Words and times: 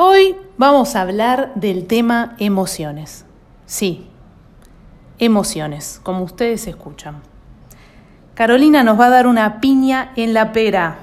Hoy 0.00 0.36
vamos 0.56 0.94
a 0.94 1.00
hablar 1.00 1.50
del 1.56 1.88
tema 1.88 2.36
emociones. 2.38 3.24
Sí, 3.66 4.06
emociones, 5.18 6.00
como 6.04 6.22
ustedes 6.22 6.68
escuchan. 6.68 7.20
Carolina 8.34 8.84
nos 8.84 9.00
va 9.00 9.06
a 9.06 9.10
dar 9.10 9.26
una 9.26 9.60
piña 9.60 10.12
en 10.14 10.34
la 10.34 10.52
pera 10.52 10.98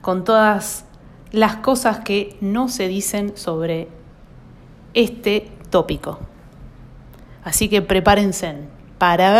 con 0.00 0.24
todas 0.24 0.86
las 1.32 1.56
cosas 1.56 1.98
que 1.98 2.38
no 2.40 2.70
se 2.70 2.88
dicen 2.88 3.36
sobre 3.36 3.88
este 4.94 5.52
tópico. 5.68 6.18
Así 7.44 7.68
que 7.68 7.82
prepárense 7.82 8.54
para 8.96 9.32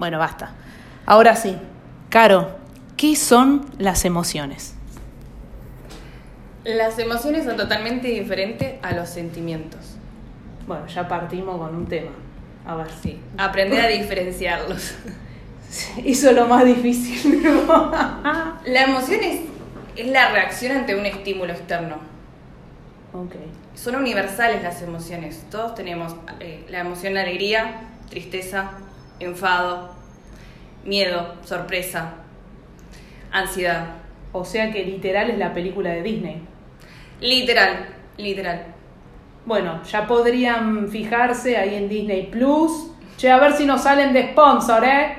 Bueno, 0.00 0.18
basta. 0.18 0.50
Ahora 1.06 1.36
sí. 1.36 1.56
Caro, 2.08 2.55
¿qué 2.96 3.16
son 3.16 3.66
las 3.78 4.04
emociones? 4.04 4.74
Las 6.64 6.98
emociones 6.98 7.44
son 7.44 7.56
totalmente 7.56 8.08
diferentes 8.08 8.74
a 8.82 8.92
los 8.92 9.08
sentimientos. 9.08 9.96
Bueno, 10.66 10.86
ya 10.88 11.06
partimos 11.06 11.58
con 11.58 11.76
un 11.76 11.86
tema. 11.86 12.10
A 12.66 12.74
ver. 12.74 12.88
Sí, 13.00 13.20
aprender 13.38 13.84
a 13.84 13.88
diferenciarlos. 13.88 14.94
Eso 16.04 16.30
es 16.30 16.36
lo 16.36 16.46
más 16.46 16.64
difícil. 16.64 17.42
la 18.66 18.82
emoción 18.82 19.20
es, 19.22 19.40
es, 19.94 20.08
la 20.08 20.32
reacción 20.32 20.76
ante 20.76 20.96
un 20.96 21.06
estímulo 21.06 21.52
externo. 21.52 21.96
Okay. 23.12 23.52
Son 23.74 23.94
universales 23.94 24.62
las 24.62 24.82
emociones. 24.82 25.44
Todos 25.50 25.74
tenemos 25.76 26.16
eh, 26.40 26.64
la 26.68 26.80
emoción 26.80 27.14
de 27.14 27.20
alegría, 27.20 27.82
tristeza, 28.10 28.72
enfado, 29.20 29.94
miedo, 30.84 31.34
sorpresa, 31.44 32.14
ansiedad. 33.38 33.86
O 34.32 34.44
sea 34.44 34.70
que 34.70 34.84
literal 34.84 35.30
es 35.30 35.38
la 35.38 35.52
película 35.52 35.90
de 35.90 36.02
Disney. 36.02 36.42
Literal, 37.20 37.86
literal. 38.18 38.66
Bueno, 39.44 39.82
ya 39.84 40.06
podrían 40.06 40.88
fijarse 40.88 41.56
ahí 41.56 41.76
en 41.76 41.88
Disney 41.88 42.26
Plus. 42.26 42.90
Che, 43.16 43.30
a 43.30 43.38
ver 43.38 43.52
si 43.54 43.64
nos 43.64 43.82
salen 43.82 44.12
de 44.12 44.32
sponsor, 44.32 44.84
¿eh? 44.84 45.18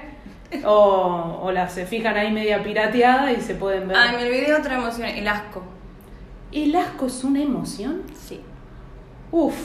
O, 0.66 1.40
o 1.42 1.52
las 1.52 1.74
se 1.74 1.86
fijan 1.86 2.16
ahí 2.16 2.32
media 2.32 2.62
pirateada 2.64 3.32
y 3.32 3.42
se 3.42 3.56
pueden 3.56 3.88
ver. 3.88 3.98
Ah, 3.98 4.14
me 4.18 4.26
olvidé 4.26 4.54
otra 4.54 4.76
emoción, 4.76 5.08
el 5.08 5.28
asco. 5.28 5.64
¿El 6.52 6.76
asco 6.76 7.08
es 7.08 7.24
una 7.24 7.42
emoción? 7.42 8.04
Sí. 8.16 8.42
Uf, 9.32 9.56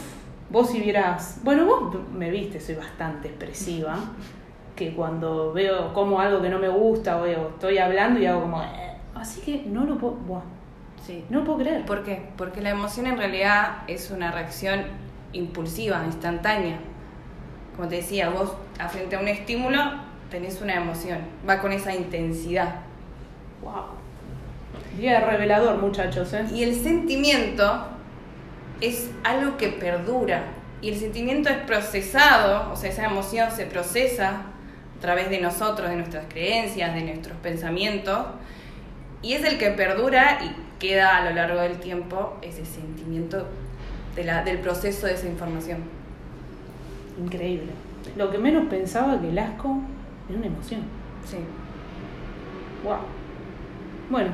vos 0.51 0.71
si 0.71 0.81
vieras. 0.81 1.41
Bueno, 1.45 1.67
vos 1.67 1.95
me 2.13 2.31
viste, 2.31 2.59
soy 2.59 2.75
bastante 2.75 3.29
expresiva. 3.29 3.97
Que 4.91 4.95
cuando 4.95 5.53
veo 5.53 5.93
como 5.95 6.19
algo 6.21 6.43
que 6.43 6.49
no 6.49 6.59
me 6.59 6.69
gusta 6.69 7.19
o 7.19 7.27
estoy 7.27 7.79
hablando 7.79 8.19
y 8.21 8.27
hago 8.27 8.43
como. 8.43 8.63
Eh", 8.63 8.95
así 9.15 9.41
que 9.41 9.63
no 9.67 9.85
lo 9.85 9.97
puedo. 9.97 10.15
Buah, 10.15 10.43
Sí. 11.05 11.25
no 11.31 11.41
lo 11.41 11.45
puedo 11.45 11.59
creer. 11.59 11.85
¿Por 11.85 12.03
qué? 12.03 12.31
Porque 12.37 12.61
la 12.61 12.71
emoción 12.71 13.07
en 13.07 13.17
realidad 13.19 13.83
es 13.87 14.11
una 14.11 14.31
reacción 14.33 14.85
impulsiva, 15.33 16.03
instantánea. 16.07 16.79
Como 17.77 17.89
te 17.89 17.97
decía, 17.97 18.31
vos 18.31 18.53
frente 18.91 19.17
a 19.17 19.21
un 19.21 19.29
estímulo 19.29 19.79
tenés 20.31 20.61
una 20.61 20.75
emoción, 20.75 21.19
va 21.49 21.59
con 21.61 21.73
esa 21.73 21.95
intensidad. 21.95 22.77
Wow. 23.63 23.85
Día 24.99 25.21
revelador, 25.21 25.79
muchachos, 25.79 26.33
¿eh? 26.33 26.45
Y 26.53 26.63
el 26.65 26.75
sentimiento 26.75 27.87
es 28.81 29.11
algo 29.25 29.57
que 29.57 29.69
perdura. 29.69 30.43
Y 30.81 30.89
el 30.91 30.97
sentimiento 30.97 31.49
es 31.49 31.59
procesado, 31.59 32.73
o 32.73 32.77
sea, 32.77 32.91
esa 32.91 33.05
emoción 33.05 33.51
se 33.51 33.67
procesa 33.67 34.43
través 35.03 35.29
de 35.29 35.41
nosotros, 35.41 35.91
de 35.91 35.97
nuestras 35.97 36.25
creencias, 36.29 36.95
de 36.95 37.03
nuestros 37.03 37.37
pensamientos. 37.39 38.19
Y 39.21 39.35
es 39.35 39.45
el 39.45 39.59
que 39.59 39.71
perdura 39.71 40.39
y 40.43 40.79
queda 40.79 41.19
a 41.19 41.25
lo 41.25 41.35
largo 41.35 41.61
del 41.61 41.77
tiempo 41.79 42.39
ese 42.41 42.65
sentimiento 42.65 43.47
de 44.17 44.25
la, 44.25 44.43
del 44.43 44.59
proceso 44.59 45.07
de 45.07 45.15
esa 45.15 45.27
información. 45.27 45.79
Increíble. 47.21 47.73
Lo 48.17 48.31
que 48.31 48.39
menos 48.39 48.67
pensaba 48.69 49.21
que 49.21 49.29
el 49.29 49.39
asco 49.39 49.81
era 50.29 50.39
una 50.39 50.47
emoción. 50.47 50.81
Sí. 51.29 51.37
Wow. 52.85 52.99
Bueno, 54.09 54.31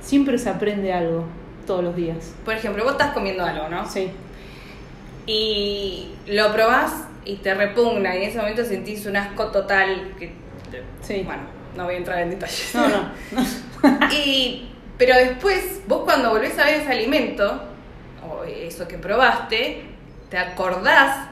siempre 0.00 0.38
se 0.38 0.48
aprende 0.48 0.92
algo 0.92 1.24
todos 1.66 1.84
los 1.84 1.94
días. 1.94 2.34
Por 2.44 2.54
ejemplo, 2.54 2.84
vos 2.84 2.92
estás 2.92 3.12
comiendo 3.12 3.44
algo, 3.44 3.68
¿no? 3.68 3.86
Sí. 3.88 4.10
Y 5.26 6.10
lo 6.26 6.52
probás 6.52 7.06
y 7.24 7.36
te 7.36 7.54
repugna 7.54 8.14
y 8.14 8.22
en 8.22 8.28
ese 8.30 8.38
momento 8.38 8.64
sentís 8.64 9.06
un 9.06 9.16
asco 9.16 9.46
total 9.48 10.14
que... 10.18 10.32
Sí. 11.02 11.22
Bueno, 11.24 11.42
no 11.76 11.84
voy 11.84 11.94
a 11.94 11.98
entrar 11.98 12.20
en 12.20 12.30
detalles. 12.30 12.74
No, 12.74 12.88
no. 12.88 14.08
y, 14.12 14.70
pero 14.98 15.16
después, 15.16 15.82
vos 15.86 16.02
cuando 16.04 16.30
volvés 16.30 16.58
a 16.58 16.64
ver 16.64 16.80
ese 16.80 16.90
alimento, 16.90 17.62
o 18.28 18.44
eso 18.44 18.88
que 18.88 18.98
probaste, 18.98 19.82
te 20.30 20.38
acordás 20.38 21.31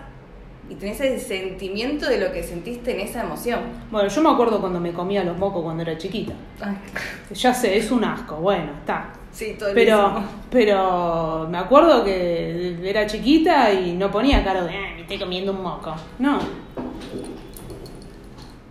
y 0.70 0.74
tenés 0.76 1.00
ese 1.00 1.18
sentimiento 1.18 2.08
de 2.08 2.18
lo 2.20 2.32
que 2.32 2.42
sentiste 2.44 2.92
en 2.92 3.00
esa 3.00 3.22
emoción. 3.24 3.58
Bueno, 3.90 4.08
yo 4.08 4.22
me 4.22 4.30
acuerdo 4.30 4.60
cuando 4.60 4.78
me 4.80 4.92
comía 4.92 5.24
los 5.24 5.36
mocos 5.36 5.62
cuando 5.64 5.82
era 5.82 5.98
chiquita. 5.98 6.32
Ya 7.34 7.52
sé, 7.52 7.76
es 7.76 7.90
un 7.90 8.04
asco, 8.04 8.36
bueno, 8.36 8.72
está. 8.78 9.12
Sí, 9.32 9.56
todo 9.58 9.70
Pero, 9.74 10.22
pero 10.50 11.46
me 11.50 11.58
acuerdo 11.58 12.04
que 12.04 12.78
era 12.88 13.06
chiquita 13.06 13.72
y 13.72 13.92
no 13.92 14.10
ponía 14.10 14.42
cara 14.44 14.62
de, 14.64 14.70
"Ah, 14.76 14.92
me 14.94 15.02
estoy 15.02 15.18
comiendo 15.18 15.52
un 15.52 15.62
moco. 15.62 15.92
No. 16.18 16.38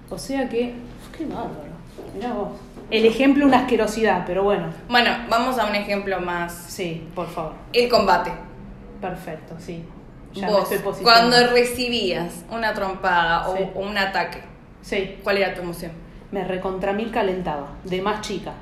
O 0.09 0.17
sea 0.17 0.47
que, 0.49 0.73
qué 1.17 1.25
bárbaro. 1.25 1.69
Mirá 2.15 2.33
vos. 2.33 2.49
El 2.89 3.05
ejemplo, 3.05 3.45
una 3.45 3.59
asquerosidad, 3.59 4.23
pero 4.25 4.43
bueno. 4.43 4.67
Bueno, 4.89 5.11
vamos 5.29 5.59
a 5.59 5.65
un 5.67 5.75
ejemplo 5.75 6.19
más. 6.19 6.51
Sí, 6.69 7.07
por 7.13 7.27
favor. 7.27 7.53
El 7.71 7.87
combate. 7.87 8.31
Perfecto, 8.99 9.55
sí. 9.59 9.83
Ya 10.33 10.47
Vos, 10.49 10.71
estoy 10.71 11.03
cuando 11.03 11.35
recibías 11.47 12.45
una 12.51 12.73
trompada 12.73 13.47
o- 13.49 13.57
Sí. 13.57 13.63
o 13.75 13.79
un 13.79 13.97
ataque, 13.97 14.39
Sí, 14.81 15.15
¿cuál 15.23 15.37
era 15.37 15.53
tu 15.55 15.61
emoción? 15.61 15.91
me 16.31 16.43
recontra 16.43 16.93
mil 16.93 17.09
calentaba, 17.11 17.69
de 17.83 18.01
más 18.01 18.21
chica. 18.21 18.53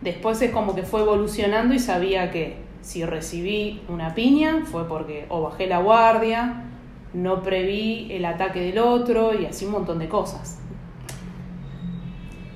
Después 0.00 0.40
es 0.42 0.52
como 0.52 0.74
que 0.76 0.82
fue 0.84 1.00
evolucionando 1.00 1.74
y 1.74 1.78
sabía 1.80 2.30
que 2.30 2.58
si 2.82 3.04
recibí 3.04 3.82
una 3.88 4.14
piña 4.14 4.62
fue 4.64 4.86
porque 4.86 5.26
o 5.28 5.42
bajé 5.42 5.66
la 5.66 5.78
guardia, 5.78 6.62
no 7.12 7.42
preví 7.42 8.06
el 8.12 8.24
ataque 8.24 8.60
del 8.60 8.78
otro 8.78 9.34
y 9.34 9.46
así 9.46 9.64
un 9.64 9.72
montón 9.72 9.98
de 9.98 10.08
cosas. 10.08 10.60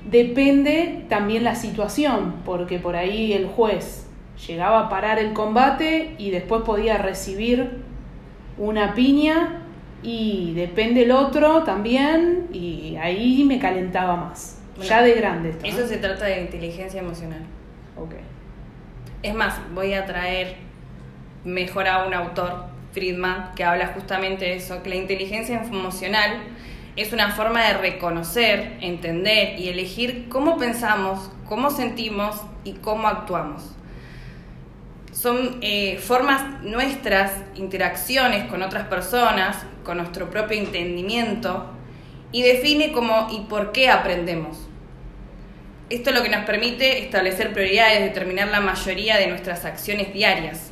Depende 0.09 1.05
también 1.09 1.43
la 1.43 1.55
situación, 1.55 2.35
porque 2.45 2.79
por 2.79 2.95
ahí 2.95 3.33
el 3.33 3.47
juez 3.47 4.07
llegaba 4.47 4.81
a 4.81 4.89
parar 4.89 5.19
el 5.19 5.33
combate 5.33 6.15
y 6.17 6.31
después 6.31 6.61
podía 6.63 6.97
recibir 6.97 7.80
una 8.57 8.93
piña 8.93 9.61
y 10.03 10.53
depende 10.55 11.03
el 11.03 11.11
otro 11.11 11.63
también 11.63 12.47
y 12.51 12.95
ahí 12.97 13.43
me 13.43 13.59
calentaba 13.59 14.15
más. 14.15 14.59
Bueno, 14.75 14.89
ya 14.89 15.01
de 15.01 15.13
grande 15.13 15.49
esto. 15.49 15.61
¿no? 15.63 15.69
Eso 15.69 15.87
se 15.87 15.97
trata 15.97 16.25
de 16.25 16.41
inteligencia 16.41 16.99
emocional. 17.01 17.41
Ok. 17.97 18.13
Es 19.21 19.33
más, 19.35 19.59
voy 19.73 19.93
a 19.93 20.05
traer 20.05 20.55
mejor 21.43 21.87
a 21.87 22.05
un 22.05 22.13
autor, 22.13 22.65
Friedman, 22.91 23.51
que 23.55 23.63
habla 23.63 23.87
justamente 23.87 24.45
de 24.45 24.55
eso, 24.55 24.81
que 24.81 24.89
la 24.89 24.95
inteligencia 24.95 25.61
emocional 25.61 26.41
es 26.95 27.13
una 27.13 27.31
forma 27.31 27.63
de 27.65 27.73
reconocer, 27.75 28.77
entender 28.81 29.59
y 29.59 29.69
elegir 29.69 30.27
cómo 30.29 30.57
pensamos, 30.57 31.31
cómo 31.47 31.69
sentimos 31.69 32.41
y 32.63 32.73
cómo 32.73 33.07
actuamos. 33.07 33.75
Son 35.11 35.57
eh, 35.61 35.97
formas 35.97 36.63
nuestras, 36.63 37.33
interacciones 37.55 38.49
con 38.49 38.61
otras 38.63 38.87
personas, 38.87 39.65
con 39.83 39.97
nuestro 39.97 40.29
propio 40.29 40.57
entendimiento 40.57 41.65
y 42.31 42.43
define 42.43 42.91
cómo 42.91 43.27
y 43.31 43.41
por 43.41 43.71
qué 43.71 43.89
aprendemos. 43.89 44.67
Esto 45.89 46.11
es 46.11 46.15
lo 46.15 46.23
que 46.23 46.29
nos 46.29 46.45
permite 46.45 47.03
establecer 47.03 47.51
prioridades, 47.51 48.01
determinar 48.01 48.47
la 48.47 48.61
mayoría 48.61 49.17
de 49.17 49.27
nuestras 49.27 49.65
acciones 49.65 50.13
diarias. 50.13 50.71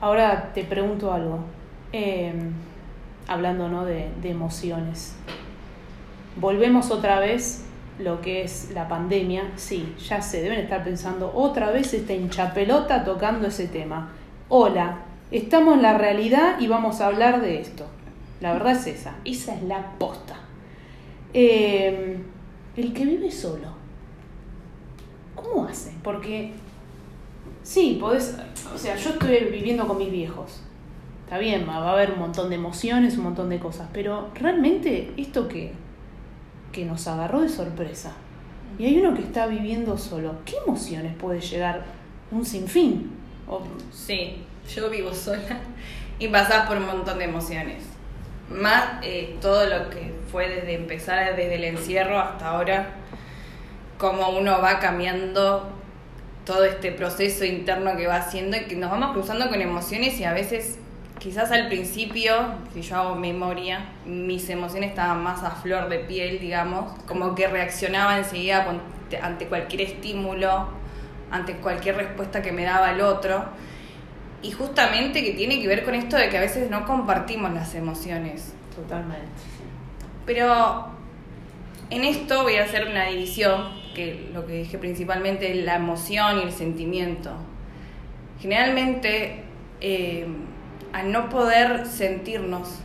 Ahora 0.00 0.52
te 0.54 0.64
pregunto 0.64 1.12
algo. 1.12 1.44
Eh, 1.92 2.32
hablando 3.28 3.68
¿no? 3.68 3.84
de, 3.84 4.08
de 4.20 4.30
emociones. 4.30 5.14
Volvemos 6.36 6.90
otra 6.90 7.20
vez 7.20 7.63
lo 7.98 8.20
que 8.20 8.42
es 8.42 8.70
la 8.74 8.88
pandemia. 8.88 9.52
Sí, 9.56 9.94
ya 10.08 10.22
sé, 10.22 10.42
deben 10.42 10.60
estar 10.60 10.84
pensando 10.84 11.32
otra 11.34 11.70
vez 11.70 11.94
esta 11.94 12.12
hinchapelota 12.12 13.04
tocando 13.04 13.48
ese 13.48 13.68
tema. 13.68 14.12
Hola, 14.48 14.98
estamos 15.30 15.74
en 15.74 15.82
la 15.82 15.96
realidad 15.98 16.58
y 16.60 16.66
vamos 16.66 17.00
a 17.00 17.06
hablar 17.06 17.40
de 17.40 17.60
esto. 17.60 17.86
La 18.40 18.52
verdad 18.52 18.72
es 18.72 18.86
esa, 18.86 19.16
esa 19.24 19.54
es 19.54 19.62
la 19.62 19.92
posta. 19.98 20.36
Eh, 21.32 22.18
el 22.76 22.92
que 22.92 23.04
vive 23.04 23.30
solo, 23.30 23.68
¿cómo 25.34 25.64
hace? 25.64 25.92
Porque 26.02 26.52
Sí, 27.64 27.96
podés. 27.98 28.36
O 28.72 28.78
sea, 28.78 28.94
yo 28.94 29.10
estoy 29.10 29.48
viviendo 29.50 29.88
con 29.88 29.96
mis 29.96 30.12
viejos. 30.12 30.60
Está 31.24 31.38
bien, 31.38 31.66
va 31.66 31.76
a 31.76 31.92
haber 31.92 32.12
un 32.12 32.18
montón 32.18 32.50
de 32.50 32.56
emociones, 32.56 33.16
un 33.16 33.24
montón 33.24 33.48
de 33.48 33.58
cosas. 33.58 33.88
Pero 33.92 34.28
realmente, 34.34 35.14
esto 35.16 35.48
que, 35.48 35.72
que 36.74 36.84
nos 36.84 37.06
agarró 37.06 37.40
de 37.40 37.48
sorpresa, 37.48 38.12
y 38.78 38.86
hay 38.86 38.98
uno 38.98 39.14
que 39.14 39.22
está 39.22 39.46
viviendo 39.46 39.96
solo. 39.96 40.34
¿Qué 40.44 40.56
emociones 40.66 41.14
puede 41.16 41.40
llegar 41.40 41.84
un 42.32 42.44
sinfín? 42.44 43.12
O- 43.48 43.62
Sí, 43.92 44.42
yo 44.74 44.90
vivo 44.90 45.14
sola 45.14 45.60
y 46.18 46.28
pasás 46.28 46.66
por 46.66 46.76
un 46.78 46.86
montón 46.86 47.18
de 47.18 47.24
emociones. 47.26 47.84
Más 48.50 48.84
eh, 49.02 49.36
todo 49.40 49.64
lo 49.66 49.88
que 49.90 50.12
fue 50.30 50.48
desde 50.48 50.74
empezar 50.74 51.36
desde 51.36 51.54
el 51.54 51.64
encierro 51.64 52.18
hasta 52.18 52.48
ahora, 52.48 52.90
cómo 53.98 54.30
uno 54.30 54.60
va 54.60 54.80
cambiando 54.80 55.70
todo 56.44 56.64
este 56.64 56.92
proceso 56.92 57.44
interno 57.44 57.96
que 57.96 58.06
va 58.06 58.16
haciendo 58.16 58.56
y 58.56 58.64
que 58.64 58.76
nos 58.76 58.90
vamos 58.90 59.12
cruzando 59.12 59.48
con 59.48 59.60
emociones 59.62 60.18
y 60.20 60.24
a 60.24 60.32
veces, 60.32 60.78
quizás 61.24 61.50
al 61.52 61.68
principio, 61.68 62.34
si 62.74 62.82
yo 62.82 62.96
hago 62.96 63.14
memoria, 63.14 63.86
mis 64.04 64.50
emociones 64.50 64.90
estaban 64.90 65.22
más 65.22 65.42
a 65.42 65.52
flor 65.52 65.88
de 65.88 66.00
piel, 66.00 66.38
digamos, 66.38 67.00
como 67.06 67.34
que 67.34 67.48
reaccionaba 67.48 68.18
enseguida 68.18 68.66
ante 69.22 69.46
cualquier 69.46 69.80
estímulo, 69.80 70.68
ante 71.30 71.54
cualquier 71.54 71.96
respuesta 71.96 72.42
que 72.42 72.52
me 72.52 72.64
daba 72.64 72.90
el 72.90 73.00
otro. 73.00 73.42
Y 74.42 74.52
justamente 74.52 75.24
que 75.24 75.32
tiene 75.32 75.62
que 75.62 75.66
ver 75.66 75.82
con 75.82 75.94
esto 75.94 76.18
de 76.18 76.28
que 76.28 76.36
a 76.36 76.42
veces 76.42 76.68
no 76.68 76.84
compartimos 76.84 77.54
las 77.54 77.74
emociones. 77.74 78.52
Totalmente. 78.76 79.24
Pero 80.26 80.88
en 81.88 82.04
esto 82.04 82.42
voy 82.42 82.56
a 82.56 82.64
hacer 82.64 82.86
una 82.86 83.06
división, 83.06 83.70
que 83.94 84.28
lo 84.34 84.44
que 84.44 84.58
dije 84.58 84.76
principalmente 84.76 85.50
es 85.50 85.64
la 85.64 85.76
emoción 85.76 86.40
y 86.40 86.42
el 86.42 86.52
sentimiento. 86.52 87.30
Generalmente, 88.42 89.44
eh, 89.80 90.26
al 90.94 91.10
no 91.10 91.28
poder 91.28 91.86
sentirnos, 91.86 92.78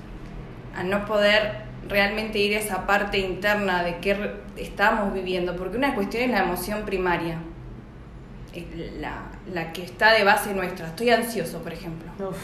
al 0.76 0.90
no 0.90 1.06
poder 1.06 1.62
realmente 1.88 2.40
ir 2.40 2.58
a 2.58 2.60
esa 2.60 2.88
parte 2.88 3.20
interna 3.20 3.84
de 3.84 3.98
qué 3.98 4.34
estamos 4.58 5.14
viviendo, 5.14 5.56
porque 5.56 5.78
una 5.78 5.94
cuestión 5.94 6.24
es 6.24 6.32
la 6.32 6.40
emoción 6.40 6.86
primaria, 6.86 7.38
es 8.52 8.66
la, 9.00 9.30
la 9.54 9.72
que 9.74 9.84
está 9.84 10.14
de 10.14 10.24
base 10.24 10.56
nuestra. 10.56 10.88
Estoy 10.88 11.12
ansioso, 11.12 11.60
por 11.62 11.72
ejemplo. 11.72 12.12
Uf, 12.30 12.38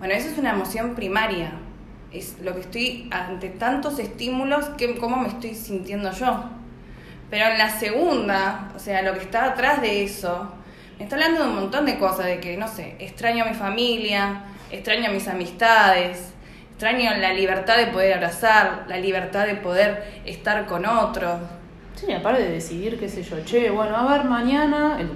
Bueno, 0.00 0.12
eso 0.14 0.28
es 0.28 0.38
una 0.38 0.50
emoción 0.50 0.96
primaria. 0.96 1.52
Es 2.10 2.40
lo 2.42 2.52
que 2.54 2.60
estoy 2.62 3.08
ante 3.12 3.50
tantos 3.50 4.00
estímulos, 4.00 4.66
que, 4.76 4.96
cómo 4.96 5.18
me 5.18 5.28
estoy 5.28 5.54
sintiendo 5.54 6.10
yo. 6.10 6.50
Pero 7.30 7.46
en 7.46 7.58
la 7.58 7.70
segunda, 7.70 8.72
o 8.74 8.80
sea, 8.80 9.02
lo 9.02 9.12
que 9.14 9.20
está 9.20 9.44
atrás 9.44 9.80
de 9.80 10.02
eso, 10.02 10.52
me 10.98 11.04
está 11.04 11.14
hablando 11.14 11.44
de 11.44 11.48
un 11.48 11.54
montón 11.54 11.86
de 11.86 11.96
cosas, 11.96 12.26
de 12.26 12.40
que, 12.40 12.56
no 12.56 12.66
sé, 12.66 12.96
extraño 12.98 13.44
a 13.44 13.48
mi 13.48 13.54
familia, 13.54 14.44
extraño 14.74 15.08
a 15.08 15.12
mis 15.12 15.26
amistades, 15.28 16.32
extraño 16.70 17.10
la 17.18 17.32
libertad 17.32 17.76
de 17.76 17.86
poder 17.88 18.14
abrazar, 18.14 18.84
la 18.88 18.96
libertad 18.98 19.46
de 19.46 19.54
poder 19.56 20.20
estar 20.26 20.66
con 20.66 20.84
otros. 20.86 21.40
Sí, 21.94 22.12
aparte 22.12 22.42
de 22.42 22.50
decidir, 22.50 22.98
qué 22.98 23.08
sé 23.08 23.22
yo, 23.22 23.36
che, 23.44 23.70
bueno, 23.70 23.96
a 23.96 24.12
ver, 24.16 24.24
mañana, 24.26 24.98
el- 25.00 25.10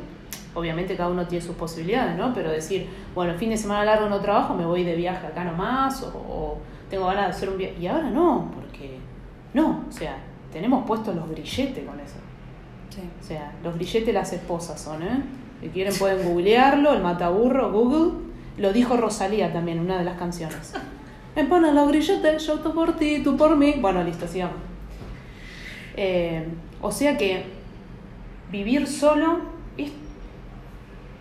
obviamente 0.54 0.96
cada 0.96 1.10
uno 1.10 1.26
tiene 1.26 1.44
sus 1.44 1.56
posibilidades, 1.56 2.16
¿no? 2.16 2.32
Pero 2.32 2.50
decir, 2.50 2.88
bueno, 3.14 3.34
fin 3.34 3.50
de 3.50 3.56
semana 3.56 3.84
largo 3.84 4.08
no 4.08 4.20
trabajo, 4.20 4.54
me 4.54 4.64
voy 4.64 4.84
de 4.84 4.94
viaje 4.94 5.26
acá 5.26 5.44
nomás, 5.44 6.02
o, 6.02 6.08
o 6.16 6.58
tengo 6.88 7.06
ganas 7.06 7.26
de 7.26 7.30
hacer 7.32 7.48
un 7.48 7.58
viaje. 7.58 7.74
Y 7.80 7.86
ahora 7.88 8.10
no, 8.10 8.50
porque 8.54 8.98
no, 9.54 9.84
o 9.88 9.92
sea, 9.92 10.16
tenemos 10.52 10.86
puestos 10.86 11.14
los 11.16 11.28
grilletes 11.28 11.84
con 11.84 11.98
eso. 12.00 12.16
Sí. 12.90 13.02
O 13.20 13.24
sea, 13.24 13.52
los 13.62 13.74
grilletes 13.74 14.14
las 14.14 14.32
esposas 14.32 14.80
son, 14.80 15.02
¿eh? 15.02 15.22
Si 15.60 15.68
quieren 15.70 15.92
pueden 15.98 16.26
googlearlo, 16.26 16.92
el 16.92 17.02
mataburro, 17.02 17.72
Google. 17.72 18.27
Lo 18.58 18.72
dijo 18.72 18.96
Rosalía 18.96 19.52
también 19.52 19.78
una 19.78 19.98
de 19.98 20.04
las 20.04 20.18
canciones. 20.18 20.74
Me 21.36 21.44
ponen 21.44 21.74
los 21.74 21.88
grilletes, 21.88 22.46
yo 22.46 22.58
tú 22.58 22.74
por 22.74 22.96
ti, 22.96 23.20
tú 23.22 23.36
por 23.36 23.56
mí. 23.56 23.76
Bueno, 23.80 24.02
listo, 24.02 24.26
sigamos. 24.26 24.56
Eh, 25.96 26.46
o 26.80 26.90
sea 26.90 27.16
que 27.16 27.46
vivir 28.50 28.86
solo 28.86 29.40
es. 29.76 29.92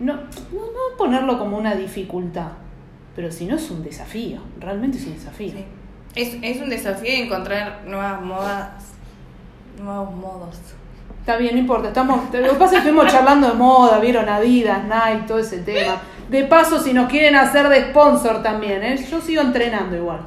No, 0.00 0.14
no, 0.14 0.20
no 0.20 0.96
ponerlo 0.96 1.38
como 1.38 1.56
una 1.56 1.74
dificultad, 1.74 2.52
pero 3.14 3.30
si 3.32 3.46
no 3.46 3.56
es 3.56 3.70
un 3.70 3.82
desafío, 3.82 4.40
realmente 4.60 4.98
es 4.98 5.06
un 5.06 5.14
desafío. 5.14 5.52
Sí. 5.52 5.64
Es, 6.14 6.36
es 6.42 6.62
un 6.62 6.70
desafío 6.70 7.24
encontrar 7.24 7.82
nuevas 7.86 8.20
modas, 8.22 8.70
nuevos 9.80 10.14
modos. 10.14 10.56
Está 11.20 11.36
bien, 11.36 11.54
no 11.54 11.60
importa. 11.60 11.88
Estamos, 11.88 12.24
lo 12.24 12.30
que 12.30 12.48
pasa 12.50 12.64
es 12.64 12.70
que 12.70 12.76
estuvimos 12.78 13.12
charlando 13.12 13.48
de 13.48 13.54
moda, 13.54 13.98
vieron 13.98 14.28
Adidas, 14.28 14.82
Nike, 14.84 15.26
todo 15.26 15.38
ese 15.38 15.58
tema. 15.58 16.00
De 16.28 16.44
paso, 16.44 16.78
si 16.80 16.92
nos 16.92 17.08
quieren 17.08 17.36
hacer 17.36 17.68
de 17.68 17.90
sponsor 17.90 18.42
también, 18.42 18.82
¿eh? 18.82 19.06
yo 19.10 19.20
sigo 19.20 19.40
entrenando 19.40 19.96
igual. 19.96 20.20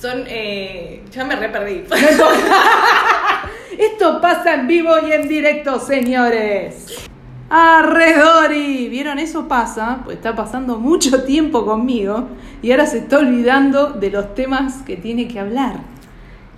Son, 0.00 0.24
eh, 0.28 1.02
ya 1.10 1.24
me 1.24 1.34
re 1.34 1.48
perdí. 1.48 1.84
Esto 3.78 4.20
pasa 4.20 4.54
en 4.54 4.68
vivo 4.68 4.92
y 5.06 5.12
en 5.12 5.28
directo, 5.28 5.80
señores. 5.80 7.08
Arredori, 7.50 8.88
¿vieron? 8.88 9.18
Eso 9.18 9.48
pasa, 9.48 10.02
pues 10.04 10.18
está 10.18 10.36
pasando 10.36 10.78
mucho 10.78 11.24
tiempo 11.24 11.66
conmigo 11.66 12.28
y 12.62 12.70
ahora 12.70 12.86
se 12.86 12.98
está 12.98 13.18
olvidando 13.18 13.90
de 13.90 14.10
los 14.10 14.34
temas 14.36 14.82
que 14.82 14.96
tiene 14.96 15.26
que 15.26 15.40
hablar. 15.40 15.80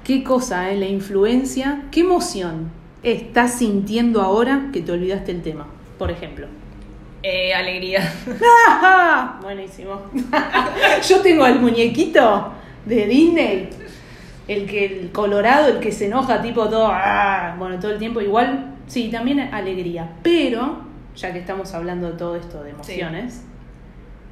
Qué 0.05 0.23
cosa, 0.23 0.71
¿eh? 0.71 0.77
La 0.77 0.87
influencia, 0.87 1.85
qué 1.91 2.01
emoción 2.01 2.71
estás 3.03 3.55
sintiendo 3.55 4.21
ahora 4.21 4.69
que 4.73 4.83
te 4.83 4.93
olvidaste 4.93 5.33
el 5.33 5.43
tema, 5.43 5.67
por 5.99 6.11
ejemplo. 6.11 6.47
Eh, 7.23 7.55
alegría. 7.55 8.01
Buenísimo. 9.43 10.01
Yo 11.09 11.21
tengo 11.21 11.45
al 11.45 11.61
muñequito 11.61 12.53
de 12.85 13.07
Disney, 13.07 13.71
el 14.49 14.67
que 14.67 14.87
el 14.87 15.13
colorado, 15.13 15.69
el 15.69 15.79
que 15.79 15.93
se 15.93 16.07
enoja 16.07 16.43
tipo 16.43 16.69
todo, 16.69 16.89
¡ah! 16.91 17.55
bueno, 17.59 17.79
todo 17.79 17.93
el 17.93 17.99
tiempo 17.99 18.21
igual, 18.21 18.75
sí, 18.89 19.09
también 19.09 19.39
alegría, 19.39 20.11
pero 20.23 20.81
ya 21.15 21.33
que 21.33 21.39
estamos 21.39 21.73
hablando 21.75 22.11
de 22.11 22.17
todo 22.19 22.35
esto 22.35 22.63
de 22.65 22.71
emociones, 22.71 23.43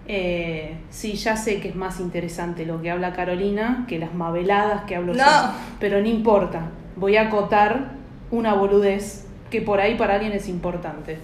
eh, 0.08 0.76
sí, 0.90 1.12
ya 1.12 1.36
sé 1.36 1.60
que 1.60 1.68
es 1.68 1.76
más 1.76 2.00
interesante 2.00 2.66
lo 2.66 2.82
que 2.82 2.90
habla 2.90 3.12
Carolina 3.12 3.84
que 3.86 4.00
las 4.00 4.12
mabeladas 4.14 4.82
que 4.84 4.96
hablo 4.96 5.12
yo, 5.12 5.20
No. 5.22 5.52
pero 5.78 6.00
no 6.00 6.08
importa, 6.08 6.70
voy 6.96 7.16
a 7.16 7.28
acotar 7.28 7.92
una 8.32 8.54
boludez 8.54 9.26
que 9.50 9.60
por 9.62 9.80
ahí 9.80 9.94
para 9.96 10.14
alguien 10.14 10.32
es 10.32 10.48
importante. 10.48 11.18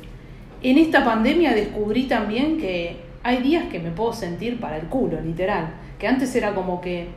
En 0.63 0.79
esta 0.79 1.05
pandemia 1.05 1.55
descubrí 1.55 2.05
también 2.05 2.59
que 2.59 2.97
hay 3.23 3.43
días 3.43 3.65
que 3.65 3.79
me 3.79 3.91
puedo 3.91 4.13
sentir 4.13 4.61
para 4.61 4.77
el 4.77 4.87
culo, 4.87 5.21
literal. 5.21 5.75
Que 5.99 6.07
antes 6.07 6.35
era 6.35 6.55
como 6.55 6.81
que. 6.81 7.09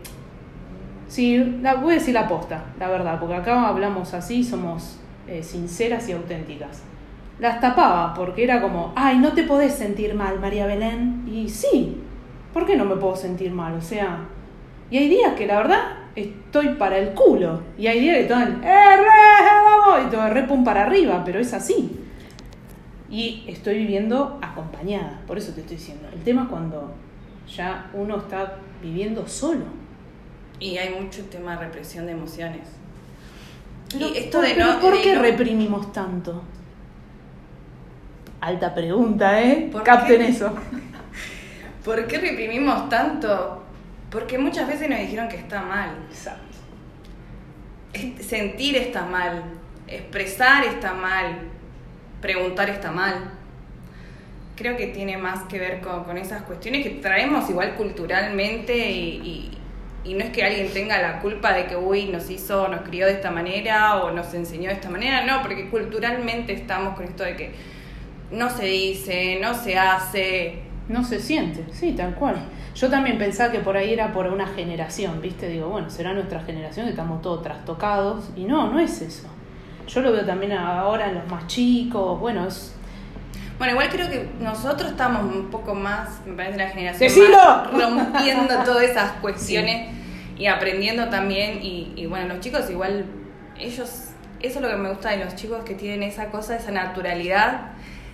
Sí, 1.07 1.37
la, 1.61 1.75
voy 1.75 1.91
a 1.91 1.95
decir 1.95 2.13
la 2.13 2.27
posta, 2.27 2.65
la 2.79 2.87
verdad, 2.87 3.19
porque 3.19 3.35
acá 3.35 3.67
hablamos 3.67 4.13
así, 4.13 4.43
somos 4.43 4.99
eh, 5.27 5.41
sinceras 5.41 6.07
y 6.09 6.11
auténticas. 6.11 6.83
Las 7.39 7.59
tapaba 7.61 8.13
porque 8.13 8.43
era 8.43 8.61
como, 8.61 8.91
ay, 8.95 9.17
no 9.17 9.33
te 9.33 9.43
podés 9.43 9.73
sentir 9.73 10.13
mal, 10.13 10.39
María 10.39 10.65
Belén. 10.65 11.27
Y 11.31 11.49
sí, 11.49 11.97
¿por 12.53 12.65
qué 12.65 12.75
no 12.75 12.85
me 12.85 12.95
puedo 12.95 13.15
sentir 13.15 13.51
mal? 13.51 13.75
O 13.75 13.81
sea, 13.81 14.19
y 14.91 14.97
hay 14.97 15.09
días 15.09 15.33
que 15.33 15.47
la 15.47 15.57
verdad 15.57 15.79
estoy 16.15 16.69
para 16.69 16.97
el 16.97 17.09
culo. 17.09 17.61
Y 17.77 17.87
hay 17.87 17.99
días 17.99 18.15
que 18.17 18.21
están, 18.23 18.61
¡eh, 18.63 18.97
vamos! 19.85 20.07
Y 20.07 20.09
todo 20.09 20.27
re 20.29 20.43
pum 20.43 20.63
para 20.63 20.83
arriba, 20.83 21.23
pero 21.23 21.39
es 21.39 21.53
así. 21.53 21.99
Y 23.11 23.43
estoy 23.47 23.79
viviendo 23.79 24.37
acompañada, 24.41 25.21
por 25.25 25.37
eso 25.37 25.51
te 25.53 25.61
estoy 25.61 25.77
diciendo. 25.77 26.07
El 26.13 26.21
tema 26.21 26.43
es 26.43 26.49
cuando 26.49 26.93
ya 27.51 27.89
uno 27.93 28.17
está 28.17 28.57
viviendo 28.81 29.27
solo. 29.27 29.65
Y 30.59 30.77
hay 30.77 31.01
mucho 31.01 31.23
tema 31.25 31.53
de 31.57 31.65
represión 31.65 32.05
de 32.05 32.11
emociones. 32.11 32.67
Pero, 33.91 34.09
y 34.09 34.17
esto 34.17 34.39
¿por, 34.39 34.47
de 34.47 34.55
no. 34.55 34.79
¿por 34.79 34.93
de 34.93 35.01
qué 35.01 35.15
no- 35.15 35.21
reprimimos 35.21 35.91
tanto? 35.91 36.43
Alta 38.41 38.73
pregunta, 38.73 39.41
¿eh? 39.41 39.69
¿Por 39.71 39.83
Capten 39.83 40.19
qué? 40.19 40.27
eso. 40.27 40.53
¿Por 41.83 42.05
qué 42.07 42.19
reprimimos 42.19 42.87
tanto? 42.89 43.63
Porque 44.11 44.37
muchas 44.37 44.67
veces 44.67 44.89
nos 44.89 44.99
dijeron 44.99 45.27
que 45.27 45.37
está 45.37 45.61
mal. 45.61 45.95
Exacto. 46.09 46.43
Sentir 48.21 48.75
está 48.75 49.05
mal. 49.05 49.43
Expresar 49.87 50.65
está 50.65 50.93
mal. 50.93 51.48
Preguntar 52.21 52.69
está 52.69 52.91
mal. 52.91 53.31
Creo 54.55 54.75
que 54.75 54.87
tiene 54.87 55.17
más 55.17 55.43
que 55.43 55.57
ver 55.57 55.79
con, 55.79 56.03
con 56.03 56.17
esas 56.17 56.41
cuestiones 56.43 56.83
que 56.83 56.89
traemos 57.01 57.49
igual 57.49 57.75
culturalmente 57.75 58.75
y, 58.91 59.09
y- 59.23 59.51
y 60.01 60.13
no 60.13 60.23
es 60.23 60.29
que 60.31 60.43
alguien 60.43 60.71
tenga 60.73 61.01
la 61.01 61.19
culpa 61.19 61.53
de 61.53 61.65
que, 61.65 61.75
uy, 61.75 62.05
nos 62.05 62.29
hizo, 62.29 62.69
nos 62.69 62.81
crió 62.81 63.05
de 63.05 63.11
esta 63.13 63.31
manera 63.31 63.97
o 63.97 64.11
nos 64.11 64.33
enseñó 64.33 64.69
de 64.69 64.75
esta 64.75 64.89
manera. 64.89 65.25
No, 65.25 65.41
porque 65.41 65.69
culturalmente 65.69 66.53
estamos 66.53 66.95
con 66.95 67.03
esto 67.05 67.23
de 67.23 67.35
que 67.35 67.51
no 68.31 68.49
se 68.49 68.65
dice, 68.65 69.39
no 69.41 69.53
se 69.53 69.77
hace. 69.77 70.59
No 70.87 71.03
se 71.03 71.19
siente, 71.19 71.65
sí, 71.71 71.91
tal 71.91 72.15
cual. 72.15 72.37
Yo 72.75 72.89
también 72.89 73.17
pensaba 73.19 73.51
que 73.51 73.59
por 73.59 73.77
ahí 73.77 73.93
era 73.93 74.11
por 74.13 74.25
una 74.27 74.47
generación, 74.47 75.21
¿viste? 75.21 75.47
Digo, 75.49 75.67
bueno, 75.69 75.89
será 75.89 76.13
nuestra 76.13 76.39
generación 76.41 76.85
que 76.85 76.91
estamos 76.91 77.21
todos 77.21 77.43
trastocados. 77.43 78.29
Y 78.35 78.45
no, 78.45 78.71
no 78.71 78.79
es 78.79 79.01
eso. 79.01 79.27
Yo 79.89 80.01
lo 80.01 80.11
veo 80.11 80.23
también 80.23 80.51
ahora 80.51 81.09
en 81.09 81.15
los 81.15 81.27
más 81.27 81.47
chicos. 81.47 82.19
Bueno, 82.19 82.47
es. 82.47 82.75
Bueno, 83.57 83.73
igual 83.73 83.89
creo 83.89 84.09
que 84.09 84.29
nosotros 84.39 84.91
estamos 84.91 85.23
un 85.23 85.49
poco 85.49 85.73
más, 85.75 86.21
me 86.25 86.33
parece, 86.33 86.57
la 86.57 86.69
generación 86.69 87.11
rompiendo 87.71 88.55
todas 88.65 88.83
esas 88.83 89.13
cuestiones 89.13 89.89
y 90.37 90.45
aprendiendo 90.45 91.09
también. 91.09 91.59
Y, 91.61 91.93
y 91.95 92.05
bueno, 92.05 92.27
los 92.35 92.39
chicos 92.39 92.69
igual, 92.69 93.05
ellos 93.57 94.11
Eso 94.39 94.59
es 94.59 94.61
lo 94.61 94.69
que 94.69 94.75
me 94.75 94.89
gusta 94.89 95.09
de 95.09 95.25
los 95.25 95.35
chicos 95.35 95.63
que 95.65 95.73
tienen 95.73 96.03
esa 96.03 96.27
cosa, 96.27 96.55
esa 96.55 96.71
naturalidad 96.71 97.71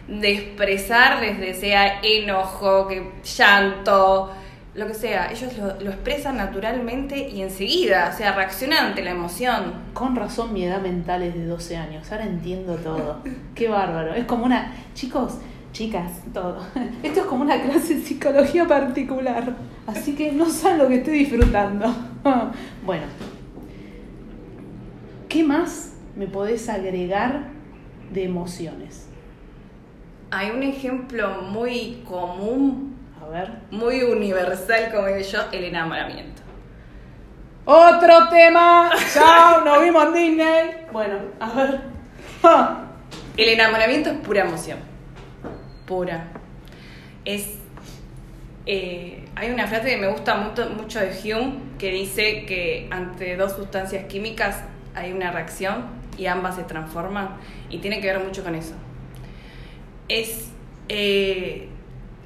de 0.07 0.31
expresar 0.31 1.19
desde 1.19 1.53
sea 1.53 1.99
enojo, 2.01 2.87
que 2.87 3.11
llanto, 3.23 4.31
lo 4.75 4.87
que 4.87 4.93
sea. 4.93 5.31
Ellos 5.31 5.57
lo, 5.57 5.79
lo 5.79 5.89
expresan 5.89 6.37
naturalmente 6.37 7.29
y 7.29 7.41
enseguida, 7.41 8.11
o 8.13 8.17
sea, 8.17 8.33
reaccionan 8.33 8.87
ante 8.87 9.03
la 9.03 9.11
emoción. 9.11 9.73
Con 9.93 10.15
razón 10.15 10.53
mi 10.53 10.63
edad 10.63 10.81
mental 10.81 11.23
es 11.23 11.33
de 11.33 11.45
12 11.45 11.77
años, 11.77 12.11
ahora 12.11 12.25
entiendo 12.25 12.75
todo. 12.75 13.21
Qué 13.55 13.67
bárbaro. 13.69 14.13
Es 14.13 14.25
como 14.25 14.45
una... 14.45 14.73
Chicos, 14.93 15.39
chicas, 15.75 16.21
todo. 16.33 16.65
Esto 17.03 17.19
es 17.21 17.25
como 17.25 17.41
una 17.43 17.61
clase 17.61 17.95
de 17.95 18.01
psicología 18.01 18.65
particular. 18.65 19.55
Así 19.87 20.15
que 20.15 20.31
no 20.31 20.49
saben 20.49 20.77
lo 20.77 20.87
que 20.87 20.95
estoy 20.95 21.19
disfrutando. 21.19 21.93
Bueno, 22.83 23.03
¿qué 25.29 25.43
más 25.43 25.93
me 26.15 26.25
podés 26.25 26.69
agregar 26.69 27.49
de 28.11 28.23
emociones? 28.23 29.07
Hay 30.31 30.49
un 30.49 30.63
ejemplo 30.63 31.43
muy 31.43 32.01
común, 32.03 32.94
A 33.25 33.29
ver. 33.29 33.49
muy 33.71 34.03
universal, 34.03 34.91
como 34.93 35.07
digo 35.07 35.19
yo, 35.19 35.39
el 35.51 35.63
enamoramiento. 35.65 36.43
Otro 37.65 38.29
tema. 38.29 38.91
Chao, 39.13 39.61
nos 39.65 39.81
vimos 39.81 40.05
en 40.07 40.13
Disney. 40.13 40.85
Bueno, 40.91 41.17
a 41.39 41.53
ver. 41.53 41.81
Ja. 42.41 42.81
El 43.37 43.49
enamoramiento 43.49 44.11
es 44.11 44.17
pura 44.19 44.41
emoción. 44.41 44.77
Pura. 45.85 46.27
Es. 47.25 47.57
eh, 48.65 49.27
hay 49.35 49.49
una 49.51 49.67
frase 49.67 49.89
que 49.89 49.97
me 49.97 50.07
gusta 50.07 50.35
mucho, 50.35 50.69
mucho 50.69 50.99
de 50.99 51.09
Hume 51.09 51.55
que 51.77 51.91
dice 51.91 52.45
que 52.45 52.87
ante 52.91 53.35
dos 53.35 53.53
sustancias 53.53 54.05
químicas 54.05 54.61
hay 54.93 55.11
una 55.11 55.31
reacción 55.31 55.87
y 56.17 56.27
ambas 56.27 56.55
se 56.55 56.63
transforman 56.63 57.35
y 57.69 57.79
tiene 57.79 57.99
que 57.99 58.07
ver 58.07 58.23
mucho 58.23 58.43
con 58.43 58.55
eso. 58.55 58.75
Es 60.07 60.49
eh, 60.87 61.67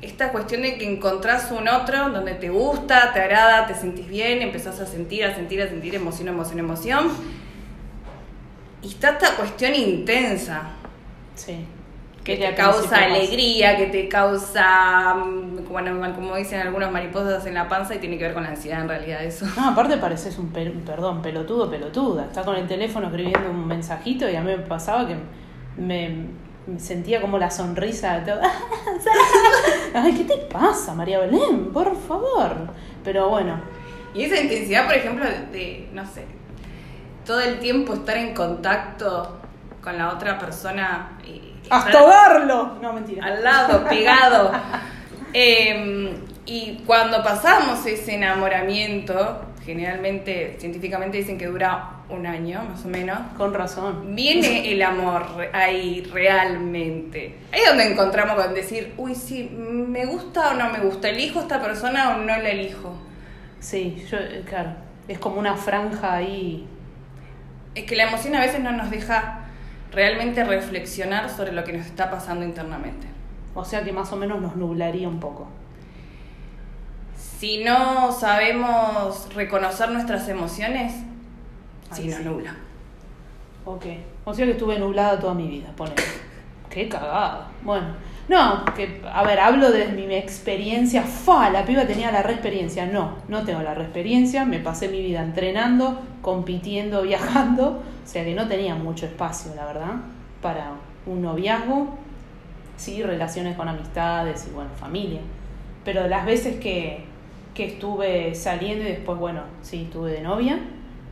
esta 0.02 0.32
cuestión 0.32 0.62
de 0.62 0.78
que 0.78 0.90
encontrás 0.92 1.52
un 1.52 1.68
otro 1.68 2.10
donde 2.10 2.34
te 2.36 2.50
gusta, 2.50 3.12
te 3.14 3.20
agrada, 3.22 3.68
te 3.68 3.76
sentís 3.76 4.08
bien, 4.08 4.42
empezás 4.42 4.80
a 4.80 4.86
sentir, 4.86 5.26
a 5.26 5.36
sentir, 5.36 5.62
a 5.62 5.68
sentir 5.68 5.96
emoción, 5.96 6.28
emoción, 6.30 6.60
emoción. 6.60 7.10
Y 8.82 8.88
está 8.88 9.10
esta 9.12 9.36
cuestión 9.36 9.76
intensa 9.76 10.62
Sí. 11.36 11.66
que 12.24 12.38
Que 12.38 12.48
te 12.48 12.56
causa 12.56 12.96
alegría, 13.04 13.76
que 13.78 13.88
te 13.88 14.08
causa, 14.08 15.16
mm, 15.16 15.68
bueno, 15.70 16.14
como 16.16 16.36
dicen 16.36 16.62
algunos 16.62 16.92
mariposas 16.92 17.46
en 17.46 17.54
la 17.56 17.68
panza 17.68 17.96
y 17.96 18.00
tiene 18.00 18.18
que 18.18 18.24
ver 18.26 18.34
con 18.34 18.44
la 18.44 18.50
ansiedad 18.50 18.82
en 18.82 18.88
realidad 18.90 19.24
eso. 19.24 19.46
No, 19.58 19.70
aparte 19.70 19.98
pareces 19.98 20.38
un, 20.38 20.54
pel- 20.54 20.82
perdón, 20.84 21.22
pelotudo, 21.22 21.70
pelotuda. 21.70 22.26
Está 22.26 22.44
con 22.44 22.56
el 22.56 22.68
teléfono 22.68 23.08
escribiendo 23.08 23.50
un 23.52 23.68
mensajito 23.68 24.30
y 24.30 24.36
a 24.36 24.42
mí 24.42 24.48
me 24.48 24.60
pasaba 24.60 25.08
que 25.08 25.16
me 25.78 26.28
sentía 26.78 27.22
como 27.22 27.38
la 27.38 27.50
sonrisa 27.50 28.20
de 28.20 28.32
todo. 28.32 28.42
Ay, 29.94 30.14
¿qué 30.14 30.24
te 30.26 30.38
pasa, 30.38 30.94
María 30.94 31.20
Belén? 31.20 31.72
Por 31.74 31.96
favor. 31.96 32.56
Pero 33.04 33.30
bueno, 33.30 33.60
Y 34.14 34.24
esa 34.24 34.42
intensidad, 34.42 34.86
por 34.86 34.96
ejemplo, 34.96 35.26
de, 35.52 35.90
no 35.94 36.06
sé, 36.06 36.26
todo 37.26 37.40
el 37.42 37.60
tiempo 37.60 37.94
estar 37.94 38.18
en 38.18 38.34
contacto 38.34 39.38
con 39.82 39.98
la 39.98 40.10
otra 40.14 40.38
persona 40.38 41.18
y 41.26 41.54
¡hasta 41.70 42.02
darlo! 42.06 42.74
No, 42.82 42.94
mentira. 42.94 43.26
al 43.26 43.44
lado, 43.44 43.86
pegado. 43.88 44.52
Eh, 45.32 46.12
y 46.50 46.82
cuando 46.84 47.22
pasamos 47.22 47.86
ese 47.86 48.16
enamoramiento, 48.16 49.40
generalmente, 49.64 50.56
científicamente 50.58 51.18
dicen 51.18 51.38
que 51.38 51.46
dura 51.46 51.92
un 52.10 52.26
año, 52.26 52.64
más 52.64 52.84
o 52.86 52.88
menos, 52.88 53.20
Con 53.38 53.54
razón. 53.54 54.16
viene 54.16 54.72
el 54.72 54.82
amor 54.82 55.28
ahí 55.54 56.02
realmente. 56.12 57.36
Ahí 57.52 57.62
es 57.62 57.70
donde 57.70 57.92
encontramos 57.92 58.44
con 58.44 58.56
decir, 58.56 58.96
uy, 58.98 59.14
sí, 59.14 59.48
me 59.48 60.08
gusta 60.08 60.50
o 60.50 60.54
no 60.56 60.72
me 60.72 60.80
gusta, 60.80 61.10
elijo 61.10 61.38
a 61.38 61.44
esta 61.44 61.62
persona 61.62 62.16
o 62.16 62.18
no 62.18 62.26
la 62.26 62.50
elijo. 62.50 62.98
Sí, 63.60 64.04
yo, 64.10 64.18
eh, 64.18 64.44
claro. 64.44 64.72
Es 65.08 65.20
como 65.20 65.38
una 65.40 65.56
franja 65.56 66.16
ahí. 66.16 66.66
Es 67.76 67.84
que 67.84 67.96
la 67.96 68.06
emoción 68.06 68.36
a 68.36 68.40
veces 68.40 68.60
no 68.60 68.72
nos 68.72 68.90
deja 68.90 69.42
realmente 69.92 70.44
reflexionar 70.44 71.30
sobre 71.30 71.52
lo 71.52 71.64
que 71.64 71.74
nos 71.74 71.86
está 71.86 72.10
pasando 72.10 72.44
internamente. 72.44 73.06
O 73.54 73.64
sea 73.64 73.84
que 73.84 73.92
más 73.92 74.12
o 74.14 74.16
menos 74.16 74.42
nos 74.42 74.56
nublaría 74.56 75.08
un 75.08 75.20
poco. 75.20 75.48
Si 77.40 77.64
no 77.64 78.12
sabemos 78.12 79.34
reconocer 79.34 79.90
nuestras 79.92 80.28
emociones, 80.28 80.92
Ahí 81.90 82.08
nos 82.08 82.18
sí. 82.18 82.24
nubla. 82.26 82.54
Ok. 83.64 83.86
O 84.26 84.34
sea 84.34 84.46
que 84.46 84.52
estuve 84.52 84.78
nublada 84.78 85.18
toda 85.18 85.34
mi 85.34 85.48
vida, 85.48 85.70
ponele. 85.74 86.04
Qué 86.70 86.90
cagada. 86.90 87.48
Bueno. 87.64 87.88
No, 88.28 88.66
que, 88.76 89.02
a 89.10 89.24
ver, 89.24 89.40
hablo 89.40 89.72
de 89.72 89.88
mi 89.88 90.14
experiencia. 90.14 91.02
¡Fa! 91.04 91.50
La 91.50 91.64
piba 91.64 91.86
tenía 91.88 92.12
la 92.12 92.24
reexperiencia. 92.24 92.86
No, 92.86 93.14
no 93.30 93.44
tengo 93.46 93.62
la 93.62 93.74
reexperiencia. 93.74 94.44
Me 94.44 94.60
pasé 94.60 94.90
mi 94.90 95.02
vida 95.02 95.24
entrenando, 95.24 96.02
compitiendo, 96.22 97.02
viajando. 97.04 97.82
O 98.04 98.08
sea 98.08 98.26
que 98.26 98.36
no 98.36 98.50
tenía 98.50 98.76
mucho 98.76 99.06
espacio, 99.06 99.56
la 99.56 99.66
verdad, 99.66 99.94
para 100.42 100.74
un 101.06 101.22
noviazgo. 101.22 101.98
Sí, 102.76 103.02
relaciones 103.02 103.56
con 103.56 103.70
amistades 103.70 104.46
y, 104.46 104.54
bueno, 104.54 104.72
familia. 104.78 105.22
Pero 105.86 106.06
las 106.10 106.26
veces 106.26 106.60
que, 106.60 107.06
que 107.54 107.66
estuve 107.66 108.34
saliendo 108.36 108.86
y 108.86 108.90
después, 108.90 109.18
bueno, 109.18 109.42
sí, 109.62 109.84
estuve 109.84 110.12
de 110.12 110.22
novia, 110.22 110.60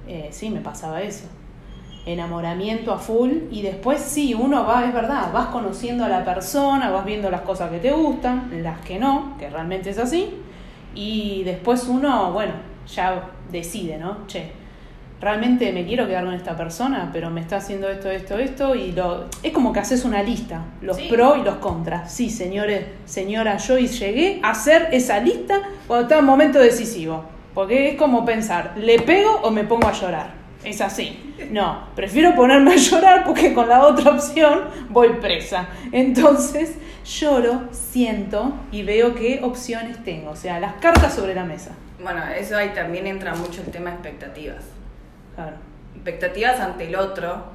eh, 0.08 0.30
sí, 0.32 0.50
me 0.50 0.62
pasaba 0.62 1.02
eso 1.02 1.28
enamoramiento 2.08 2.94
a 2.94 2.98
full 2.98 3.32
y 3.52 3.62
después 3.62 4.00
sí, 4.00 4.34
uno 4.34 4.66
va, 4.66 4.86
es 4.86 4.94
verdad, 4.94 5.32
vas 5.34 5.48
conociendo 5.48 6.06
a 6.06 6.08
la 6.08 6.24
persona, 6.24 6.90
vas 6.90 7.06
viendo 7.06 7.30
las 7.30 7.42
cosas 7.42 7.70
que 7.70 7.80
te 7.80 7.92
gustan, 7.92 8.50
las 8.64 8.80
que 8.80 8.98
no, 8.98 9.36
que 9.38 9.50
realmente 9.50 9.90
es 9.90 9.98
así, 9.98 10.34
y 10.96 11.44
después 11.44 11.86
uno, 11.88 12.32
bueno, 12.32 12.54
ya 12.88 13.30
decide, 13.52 13.98
¿no? 13.98 14.26
Che, 14.26 14.52
realmente 15.20 15.72
me 15.72 15.86
quiero 15.86 16.08
quedar 16.08 16.26
con 16.26 16.34
esta 16.34 16.56
persona, 16.56 17.10
pero 17.12 17.30
me 17.30 17.42
está 17.42 17.58
haciendo 17.58 17.90
esto, 17.90 18.10
esto, 18.10 18.38
esto, 18.38 18.76
y 18.76 18.92
lo, 18.92 19.26
es 19.44 19.52
como 19.52 19.74
que 19.74 19.80
haces 19.80 20.06
una 20.06 20.22
lista, 20.24 20.62
los 20.82 20.98
Sí. 20.98 21.08
pros 21.10 21.38
y 21.40 21.44
los 21.44 21.56
contras. 21.56 22.14
Sí, 22.14 22.30
señores, 22.30 22.86
señora, 23.06 23.58
yo 23.58 23.78
y 23.78 23.88
llegué 23.88 24.40
a 24.44 24.52
hacer 24.52 24.90
esa 24.92 25.20
lista 25.20 25.62
cuando 25.88 26.04
estaba 26.04 26.20
en 26.20 26.26
momento 26.28 26.60
decisivo, 26.60 27.24
porque 27.54 27.90
es 27.90 27.96
como 27.96 28.26
pensar, 28.26 28.74
¿le 28.78 29.00
pego 29.02 29.40
o 29.44 29.52
me 29.52 29.64
pongo 29.64 29.88
a 29.88 29.92
llorar? 29.94 30.38
Es 30.64 30.82
así. 30.82 31.34
No, 31.52 31.88
prefiero 31.96 32.36
ponerme 32.36 32.74
a 32.74 32.76
llorar 32.76 33.24
porque 33.26 33.54
con 33.54 33.70
la 33.70 33.86
otra 33.86 34.12
opción 34.12 34.66
voy 34.90 35.10
presa. 35.22 35.68
Entonces 35.92 36.76
lloro, 37.06 37.64
siento 37.72 38.54
y 38.72 38.84
veo 38.84 39.16
qué 39.16 39.40
opciones 39.44 40.04
tengo. 40.04 40.32
O 40.32 40.36
sea, 40.36 40.60
las 40.60 40.74
cartas 40.74 41.14
sobre 41.14 41.36
la 41.36 41.44
mesa. 41.46 41.72
Bueno, 42.04 42.22
eso 42.38 42.58
ahí 42.58 42.70
también 42.76 43.08
entra 43.08 43.34
mucho 43.36 43.62
el 43.62 43.72
tema 43.72 43.92
de 43.92 43.96
expectativas. 43.98 44.64
Claro. 45.38 45.56
expectativas 45.96 46.60
ante 46.60 46.88
el 46.88 46.96
otro, 46.96 47.46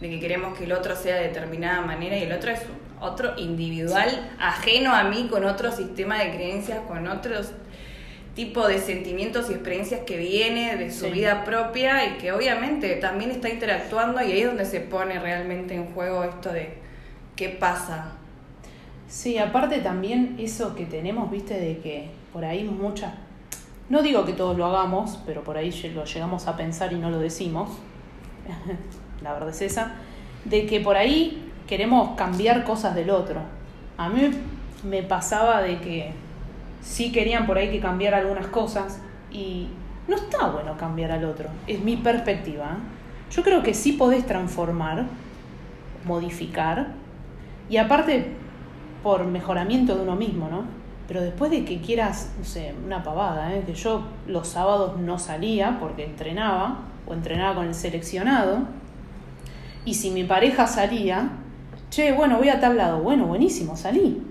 de 0.00 0.10
que 0.10 0.18
queremos 0.20 0.58
que 0.58 0.64
el 0.64 0.72
otro 0.72 0.94
sea 0.96 1.16
de 1.16 1.28
determinada 1.28 1.80
manera 1.82 2.16
y 2.18 2.24
el 2.24 2.32
otro 2.32 2.50
es 2.50 2.60
otro 3.00 3.32
individual, 3.38 4.30
ajeno 4.38 4.94
a 4.94 5.04
mí, 5.04 5.28
con 5.30 5.44
otro 5.44 5.70
sistema 5.72 6.18
de 6.18 6.30
creencias, 6.34 6.80
con 6.88 7.06
otros 7.06 7.52
tipo 8.34 8.66
de 8.68 8.78
sentimientos 8.78 9.48
y 9.50 9.54
experiencias 9.54 10.00
que 10.06 10.16
viene 10.16 10.76
de 10.76 10.90
su 10.90 11.06
Sí. 11.06 11.10
vida 11.12 11.44
propia 11.44 12.04
y 12.06 12.18
que 12.18 12.32
obviamente 12.32 12.94
también 12.96 13.30
está 13.30 13.48
interactuando 13.48 14.20
y 14.22 14.32
ahí 14.32 14.40
es 14.40 14.46
donde 14.46 14.64
se 14.64 14.80
pone 14.80 15.18
realmente 15.18 15.74
en 15.74 15.86
juego 15.92 16.24
esto 16.24 16.52
de 16.52 16.74
qué 17.36 17.48
pasa. 17.48 18.12
Sí, 19.08 19.38
aparte 19.38 19.78
también 19.78 20.36
eso 20.38 20.74
que 20.74 20.84
tenemos, 20.86 21.30
viste, 21.30 21.54
de 21.54 21.78
que 21.78 22.08
por 22.32 22.44
ahí 22.44 22.64
muchas, 22.64 23.12
no 23.90 24.02
digo 24.02 24.24
que 24.24 24.32
todos 24.32 24.56
lo 24.56 24.64
hagamos, 24.66 25.18
pero 25.26 25.42
por 25.42 25.56
ahí 25.56 25.70
lo 25.94 26.04
llegamos 26.04 26.46
a 26.46 26.56
pensar 26.56 26.92
y 26.92 26.96
no 26.96 27.10
lo 27.10 27.18
decimos, 27.18 27.70
la 29.22 29.32
verdad 29.32 29.50
es 29.50 29.62
esa, 29.62 29.92
de 30.44 30.64
que 30.64 30.80
por 30.80 30.96
ahí 30.96 31.50
queremos 31.66 32.16
cambiar 32.16 32.64
cosas 32.64 32.94
del 32.94 33.10
otro. 33.10 33.40
A 33.98 34.08
mí 34.08 34.30
me 34.84 35.02
pasaba 35.02 35.60
de 35.60 35.80
que 35.80 36.12
sí 36.80 37.10
querían 37.10 37.46
por 37.46 37.58
ahí 37.58 37.70
que 37.70 37.80
cambiar 37.80 38.14
algunas 38.14 38.46
cosas 38.46 39.02
y 39.30 39.66
no 40.06 40.14
está 40.16 40.48
bueno 40.48 40.76
cambiar 40.76 41.10
al 41.10 41.24
otro, 41.24 41.48
es 41.66 41.80
mi 41.80 41.96
perspectiva. 41.96 42.76
¿eh? 42.76 43.32
Yo 43.32 43.42
creo 43.42 43.62
que 43.62 43.74
sí 43.74 43.92
podés 43.92 44.24
transformar, 44.24 45.06
modificar 46.04 46.92
y 47.68 47.76
aparte 47.76 48.34
por 49.02 49.24
mejoramiento 49.26 49.96
de 49.96 50.02
uno 50.02 50.14
mismo, 50.14 50.48
¿no? 50.48 50.79
Pero 51.10 51.22
después 51.22 51.50
de 51.50 51.64
que 51.64 51.80
quieras, 51.80 52.30
no 52.38 52.44
sé, 52.44 52.72
una 52.86 53.02
pavada, 53.02 53.52
¿eh? 53.52 53.64
que 53.66 53.74
yo 53.74 54.04
los 54.28 54.46
sábados 54.46 54.96
no 54.96 55.18
salía 55.18 55.76
porque 55.80 56.04
entrenaba 56.04 56.82
o 57.04 57.12
entrenaba 57.12 57.56
con 57.56 57.66
el 57.66 57.74
seleccionado 57.74 58.60
y 59.84 59.94
si 59.94 60.12
mi 60.12 60.22
pareja 60.22 60.68
salía, 60.68 61.30
che, 61.90 62.12
bueno, 62.12 62.38
voy 62.38 62.48
a 62.48 62.60
tal 62.60 62.76
lado, 62.76 63.00
bueno, 63.00 63.26
buenísimo, 63.26 63.76
salí. 63.76 64.24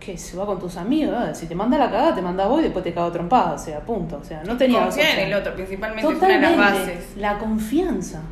Que 0.00 0.16
se 0.16 0.34
va 0.38 0.46
con 0.46 0.58
tus 0.58 0.78
amigos, 0.78 1.14
si 1.34 1.44
te 1.44 1.54
manda 1.54 1.76
la 1.76 1.90
cagada, 1.90 2.14
te 2.14 2.22
manda 2.22 2.46
vos 2.46 2.60
y 2.60 2.62
después 2.62 2.82
te 2.82 2.94
cago 2.94 3.12
trompada, 3.12 3.52
o 3.52 3.58
sea, 3.58 3.80
punto. 3.80 4.16
O 4.22 4.24
sea, 4.24 4.42
no 4.44 4.56
tenía 4.56 4.86
otra 4.86 5.10
en 5.10 5.28
el 5.28 5.34
otro, 5.34 5.54
principalmente 5.54 6.10
es 6.10 6.16
una 6.18 6.26
de 6.26 6.40
las 6.40 6.50
Totalmente, 6.52 6.90
bases. 6.94 7.16
la 7.18 7.38
confianza. 7.38 8.22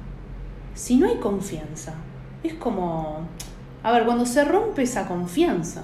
si 0.73 0.97
no 0.97 1.07
hay 1.11 1.17
confianza, 1.17 1.93
es 2.43 2.55
como, 2.55 3.19
a 3.83 3.93
ver, 3.93 4.07
cuando 4.07 4.25
se 4.25 4.47
rompe 4.47 4.81
esa 4.81 5.07
confianza, 5.07 5.83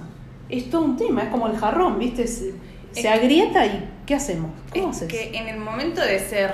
es 0.49 0.69
todo 0.69 0.83
un 0.83 0.97
tema, 0.97 1.23
es 1.23 1.29
como 1.29 1.47
el 1.47 1.57
jarrón, 1.57 1.99
¿viste? 1.99 2.27
Se, 2.27 2.53
se 2.91 3.07
agrieta 3.07 3.65
y 3.65 3.89
¿qué 4.05 4.15
hacemos? 4.15 4.51
¿Cómo 4.71 4.89
es 4.89 4.97
haces? 4.97 5.07
que 5.07 5.37
en 5.37 5.47
el 5.47 5.59
momento 5.59 6.01
de 6.01 6.19
ser 6.19 6.53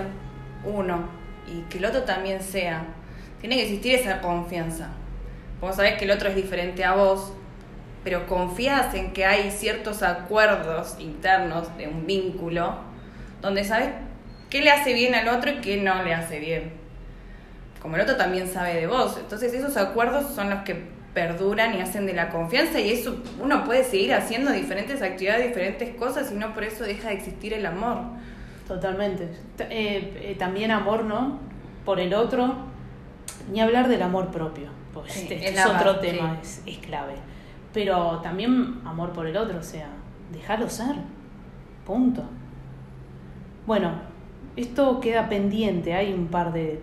uno 0.66 1.08
y 1.48 1.62
que 1.70 1.78
el 1.78 1.86
otro 1.86 2.04
también 2.04 2.42
sea, 2.42 2.86
tiene 3.40 3.56
que 3.56 3.64
existir 3.64 3.96
esa 3.96 4.22
confianza. 4.22 4.90
Vos 5.62 5.76
sabés 5.76 5.98
que 5.98 6.06
el 6.06 6.12
otro 6.12 6.30
es 6.30 6.36
diferente 6.36 6.84
a 6.84 6.94
vos, 6.94 7.34
pero 8.04 8.28
confías 8.28 8.94
en 8.94 9.14
que 9.14 9.26
hay 9.26 9.50
ciertos 9.52 10.04
acuerdos 10.04 10.98
internos 11.00 11.76
de 11.78 11.88
un 11.88 12.06
vínculo 12.06 12.76
donde 13.42 13.64
sabes 13.64 13.90
qué 14.50 14.62
le 14.62 14.72
hace 14.72 14.94
bien 14.94 15.16
al 15.16 15.28
otro 15.30 15.52
y 15.52 15.62
qué 15.62 15.78
no 15.78 16.04
le 16.04 16.14
hace 16.14 16.40
bien. 16.40 16.74
Como 17.82 17.96
el 17.96 18.02
otro 18.02 18.16
también 18.18 18.48
sabe 18.48 18.74
de 18.76 18.88
vos. 18.88 19.18
Entonces 19.20 19.54
esos 19.54 19.78
acuerdos 19.78 20.34
son 20.34 20.50
los 20.50 20.64
que 20.64 20.95
perduran 21.16 21.76
y 21.76 21.82
hacen 21.82 22.06
de 22.06 22.14
la 22.14 22.30
confianza 22.30 22.80
y 22.80 22.92
eso 22.92 23.18
uno 23.42 23.64
puede 23.64 23.84
seguir 23.86 24.14
haciendo 24.14 24.52
diferentes 24.52 25.02
actividades, 25.02 25.48
diferentes 25.48 25.96
cosas 25.96 26.32
y 26.32 26.36
no 26.36 26.54
por 26.54 26.64
eso 26.66 26.84
deja 26.84 27.08
de 27.08 27.16
existir 27.16 27.54
el 27.54 27.66
amor. 27.66 28.00
Totalmente. 28.68 29.30
Eh, 29.60 30.20
eh, 30.22 30.36
también 30.38 30.72
amor, 30.72 31.06
¿no? 31.06 31.40
Por 31.86 32.00
el 32.00 32.14
otro, 32.14 32.56
ni 33.52 33.62
hablar 33.62 33.88
del 33.88 34.02
amor 34.02 34.30
propio, 34.30 34.70
porque 34.94 35.12
Sí, 35.12 35.28
este, 35.32 35.50
es 35.50 35.66
otro 35.66 36.00
tema, 36.00 36.38
es, 36.42 36.62
es 36.66 36.78
clave. 36.80 37.14
Pero 37.74 38.20
también 38.22 38.82
amor 38.86 39.14
por 39.14 39.26
el 39.26 39.38
otro, 39.38 39.60
o 39.60 39.64
sea, 39.64 39.88
dejarlo 40.32 40.70
ser. 40.70 40.96
Punto. 41.86 42.24
Bueno, 43.66 43.94
esto 44.56 45.00
queda 45.00 45.30
pendiente, 45.30 45.94
hay 45.94 46.14
un 46.14 46.28
par 46.28 46.52
de... 46.52 46.82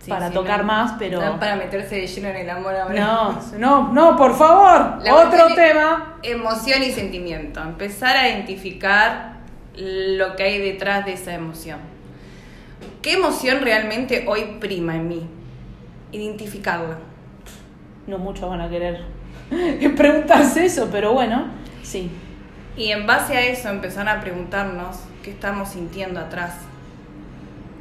Sí, 0.00 0.10
para 0.10 0.28
sí, 0.28 0.34
tocar 0.34 0.58
no- 0.60 0.64
más, 0.64 0.92
pero... 0.98 1.20
no 1.20 1.38
para 1.40 1.56
meterse 1.56 1.96
de 1.96 2.06
lleno 2.06 2.28
en 2.28 2.36
el 2.36 2.50
amor 2.50 2.74
ahora. 2.74 2.94
No, 3.00 3.40
no, 3.58 3.92
no, 3.92 4.16
por 4.16 4.36
favor, 4.36 5.02
La 5.02 5.14
otro 5.14 5.54
tema. 5.54 6.18
Emoción 6.22 6.82
y 6.82 6.90
sentimiento. 6.92 7.60
Empezar 7.60 8.16
a 8.16 8.28
identificar 8.28 9.38
lo 9.76 10.34
que 10.36 10.42
hay 10.44 10.58
detrás 10.60 11.04
de 11.04 11.12
esa 11.14 11.34
emoción. 11.34 11.78
¿Qué 13.02 13.14
emoción 13.14 13.60
realmente 13.62 14.24
hoy 14.28 14.56
prima 14.60 14.96
en 14.96 15.08
mí? 15.08 15.28
Identificarla. 16.12 16.98
No 18.06 18.18
muchos 18.18 18.48
van 18.48 18.60
a 18.60 18.68
querer 18.70 19.02
preguntarse 19.96 20.64
eso, 20.64 20.88
pero 20.90 21.12
bueno, 21.12 21.46
sí. 21.82 22.10
Y 22.76 22.92
en 22.92 23.06
base 23.06 23.36
a 23.36 23.42
eso 23.42 23.68
empezar 23.68 24.08
a 24.08 24.20
preguntarnos 24.20 24.98
qué 25.22 25.30
estamos 25.30 25.70
sintiendo 25.70 26.20
atrás. 26.20 26.54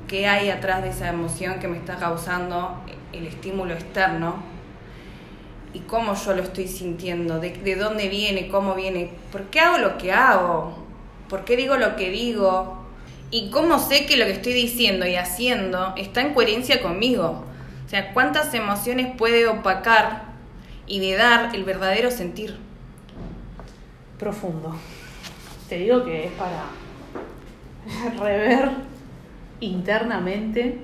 ¿Qué 0.07 0.25
hay 0.25 0.49
atrás 0.49 0.83
de 0.83 0.89
esa 0.89 1.09
emoción 1.09 1.59
que 1.59 1.67
me 1.67 1.77
está 1.77 1.97
causando 1.97 2.81
el 3.11 3.27
estímulo 3.27 3.73
externo? 3.73 4.35
Y 5.73 5.79
cómo 5.79 6.15
yo 6.15 6.33
lo 6.33 6.43
estoy 6.43 6.67
sintiendo, 6.67 7.39
de, 7.39 7.51
de 7.51 7.75
dónde 7.75 8.07
viene, 8.07 8.47
cómo 8.47 8.73
viene, 8.73 9.11
por 9.31 9.43
qué 9.45 9.59
hago 9.59 9.77
lo 9.79 9.97
que 9.97 10.13
hago, 10.13 10.85
por 11.27 11.43
qué 11.43 11.57
digo 11.57 11.75
lo 11.75 11.97
que 11.97 12.09
digo, 12.09 12.85
y 13.31 13.49
cómo 13.51 13.79
sé 13.79 14.05
que 14.05 14.15
lo 14.15 14.25
que 14.25 14.31
estoy 14.31 14.53
diciendo 14.53 15.05
y 15.05 15.17
haciendo 15.17 15.93
está 15.97 16.21
en 16.21 16.33
coherencia 16.33 16.81
conmigo. 16.81 17.43
O 17.85 17.89
sea, 17.89 18.13
cuántas 18.13 18.53
emociones 18.53 19.13
puede 19.17 19.45
opacar 19.47 20.23
y 20.87 21.01
de 21.01 21.17
dar 21.17 21.53
el 21.53 21.65
verdadero 21.65 22.11
sentir. 22.11 22.57
profundo. 24.17 24.73
Te 25.67 25.77
digo 25.77 26.05
que 26.05 26.25
es 26.25 26.31
para 26.31 26.63
rever 28.23 28.86
internamente 29.59 30.79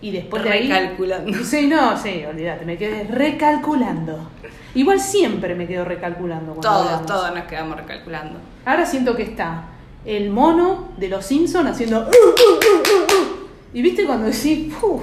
y 0.00 0.10
después 0.10 0.42
de 0.44 0.50
ahí... 0.50 0.68
Recalculando. 0.68 1.44
Sí, 1.44 1.66
no, 1.66 1.96
sí, 1.96 2.24
olvídate, 2.28 2.64
me 2.64 2.76
quedé 2.76 3.04
recalculando. 3.04 4.30
Igual 4.74 5.00
siempre 5.00 5.54
me 5.54 5.66
quedo 5.66 5.84
recalculando. 5.84 6.54
cuando 6.54 6.62
Todos, 6.62 6.86
hablamos. 6.86 7.06
todos 7.06 7.34
nos 7.34 7.44
quedamos 7.44 7.76
recalculando. 7.76 8.38
Ahora 8.64 8.86
siento 8.86 9.14
que 9.14 9.22
está 9.22 9.64
el 10.04 10.30
mono 10.30 10.88
de 10.96 11.08
los 11.08 11.24
Simpsons 11.24 11.70
haciendo... 11.70 12.08
Y 13.74 13.80
viste 13.80 14.04
cuando 14.04 14.26
decís, 14.26 14.72
"Uf, 14.82 15.02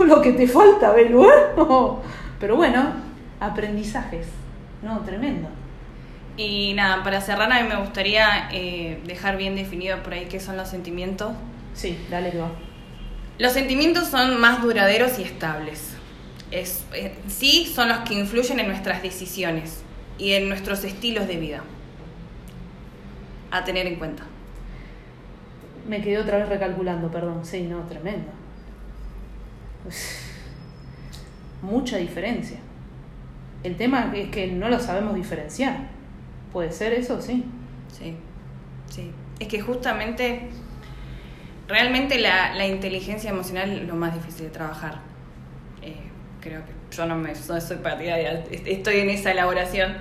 lo 0.00 0.20
que 0.20 0.32
te 0.32 0.46
falta, 0.46 0.92
Belu, 0.92 1.24
¿eh?". 1.24 1.28
Pero 2.40 2.56
bueno, 2.56 2.84
aprendizajes. 3.40 4.26
No, 4.82 5.00
tremendo. 5.00 5.48
Y 6.36 6.74
nada, 6.74 7.02
para 7.02 7.20
cerrar 7.20 7.50
a 7.50 7.62
mí 7.62 7.68
me 7.68 7.76
gustaría 7.76 8.48
eh, 8.52 9.00
dejar 9.06 9.36
bien 9.38 9.54
definido 9.54 10.02
por 10.02 10.12
ahí 10.12 10.26
qué 10.28 10.40
son 10.40 10.56
los 10.56 10.68
sentimientos. 10.68 11.30
Sí, 11.74 11.98
dale 12.10 12.30
que 12.30 12.38
va. 12.38 12.52
Los 13.38 13.52
sentimientos 13.52 14.08
son 14.08 14.40
más 14.40 14.62
duraderos 14.62 15.18
y 15.18 15.22
estables. 15.22 15.94
Es, 16.50 16.84
eh, 16.94 17.16
sí, 17.26 17.66
son 17.66 17.88
los 17.88 17.98
que 18.00 18.14
influyen 18.14 18.60
en 18.60 18.68
nuestras 18.68 19.02
decisiones 19.02 19.82
y 20.18 20.32
en 20.32 20.48
nuestros 20.48 20.84
estilos 20.84 21.26
de 21.26 21.36
vida. 21.36 21.64
A 23.50 23.64
tener 23.64 23.86
en 23.86 23.96
cuenta. 23.96 24.24
Me 25.88 26.00
quedé 26.00 26.18
otra 26.18 26.38
vez 26.38 26.48
recalculando, 26.48 27.10
perdón. 27.10 27.44
Sí, 27.44 27.62
no, 27.62 27.82
tremendo. 27.82 28.30
Mucha 31.62 31.96
diferencia. 31.96 32.58
El 33.62 33.76
tema 33.76 34.12
es 34.14 34.30
que 34.30 34.46
no 34.46 34.68
lo 34.68 34.78
sabemos 34.78 35.14
diferenciar. 35.14 35.88
¿Puede 36.52 36.70
ser 36.70 36.92
eso? 36.92 37.20
Sí. 37.20 37.44
Sí, 37.88 38.16
sí. 38.90 39.10
Es 39.38 39.48
que 39.48 39.60
justamente, 39.60 40.50
realmente 41.68 42.18
la, 42.18 42.54
la 42.54 42.66
inteligencia 42.66 43.30
emocional 43.30 43.70
es 43.72 43.86
lo 43.86 43.94
más 43.94 44.14
difícil 44.14 44.44
de 44.46 44.50
trabajar. 44.50 44.98
Eh, 45.82 45.96
creo 46.40 46.60
que 46.64 46.72
yo 46.96 47.06
no, 47.06 47.16
me, 47.16 47.32
no 47.32 47.60
soy 47.60 47.76
partidaria, 47.78 48.44
est- 48.50 48.66
estoy 48.66 48.96
en 49.00 49.10
esa 49.10 49.32
elaboración. 49.32 49.94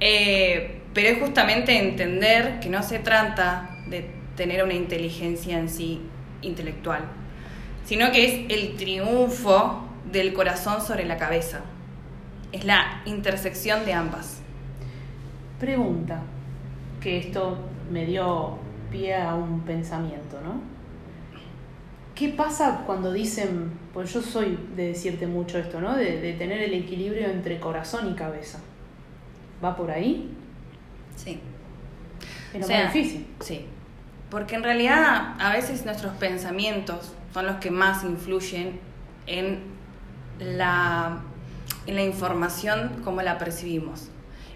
Eh, 0.00 0.80
pero 0.92 1.08
es 1.08 1.18
justamente 1.20 1.78
entender 1.78 2.58
que 2.60 2.68
no 2.68 2.82
se 2.82 2.98
trata 2.98 3.70
de 3.88 4.10
tener 4.36 4.62
una 4.64 4.74
inteligencia 4.74 5.58
en 5.58 5.68
sí 5.68 6.02
intelectual, 6.42 7.02
sino 7.84 8.10
que 8.12 8.24
es 8.26 8.50
el 8.50 8.76
triunfo 8.76 9.86
del 10.10 10.32
corazón 10.34 10.80
sobre 10.82 11.04
la 11.04 11.16
cabeza. 11.16 11.60
Es 12.52 12.64
la 12.64 13.02
intersección 13.06 13.84
de 13.84 13.92
ambas. 13.94 14.40
Pregunta, 15.58 16.20
que 17.00 17.18
esto 17.18 17.58
me 17.90 18.04
dio 18.04 18.58
pie 18.90 19.14
a 19.16 19.34
un 19.34 19.60
pensamiento, 19.62 20.40
¿no? 20.42 20.60
¿Qué 22.16 22.30
pasa 22.30 22.82
cuando 22.86 23.12
dicen, 23.12 23.70
pues 23.92 24.12
yo 24.12 24.22
soy 24.22 24.58
de 24.74 24.88
decirte 24.88 25.26
mucho 25.26 25.58
esto, 25.58 25.80
¿no? 25.80 25.94
De, 25.94 26.20
de 26.20 26.32
tener 26.32 26.62
el 26.62 26.72
equilibrio 26.72 27.26
entre 27.26 27.60
corazón 27.60 28.10
y 28.10 28.14
cabeza. 28.14 28.58
¿Va 29.62 29.76
por 29.76 29.90
ahí? 29.90 30.34
Sí. 31.14 31.38
Es 32.54 32.64
O 32.64 32.66
sea, 32.66 32.84
más 32.84 32.94
difícil. 32.94 33.26
Sí. 33.40 33.66
Porque 34.30 34.54
en 34.54 34.62
realidad 34.62 35.34
a 35.38 35.52
veces 35.52 35.84
nuestros 35.84 36.14
pensamientos 36.14 37.12
son 37.34 37.46
los 37.46 37.56
que 37.56 37.70
más 37.70 38.02
influyen 38.02 38.80
en 39.26 39.60
la, 40.38 41.18
en 41.86 41.94
la 41.96 42.02
información, 42.02 43.02
cómo 43.04 43.20
la 43.20 43.36
percibimos 43.36 44.08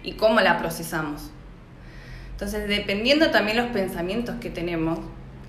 y 0.03 0.13
cómo 0.13 0.41
la 0.41 0.57
procesamos. 0.57 1.29
Entonces, 2.31 2.67
dependiendo 2.67 3.29
también 3.29 3.57
los 3.57 3.67
pensamientos 3.67 4.37
que 4.41 4.49
tenemos, 4.49 4.99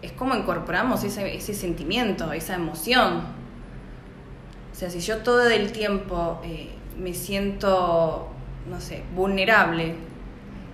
es 0.02 0.12
cómo 0.12 0.34
incorporamos 0.34 1.04
ese, 1.04 1.54
sentimiento, 1.54 2.32
esa 2.32 2.54
emoción. 2.54 3.22
O 4.72 4.74
sea, 4.74 4.90
si 4.90 5.00
yo 5.00 5.18
todo 5.18 5.48
el 5.48 5.72
tiempo 5.72 6.40
eh, 6.44 6.70
me 6.98 7.14
siento, 7.14 8.28
no 8.68 8.80
sé, 8.80 9.02
vulnerable, 9.14 9.94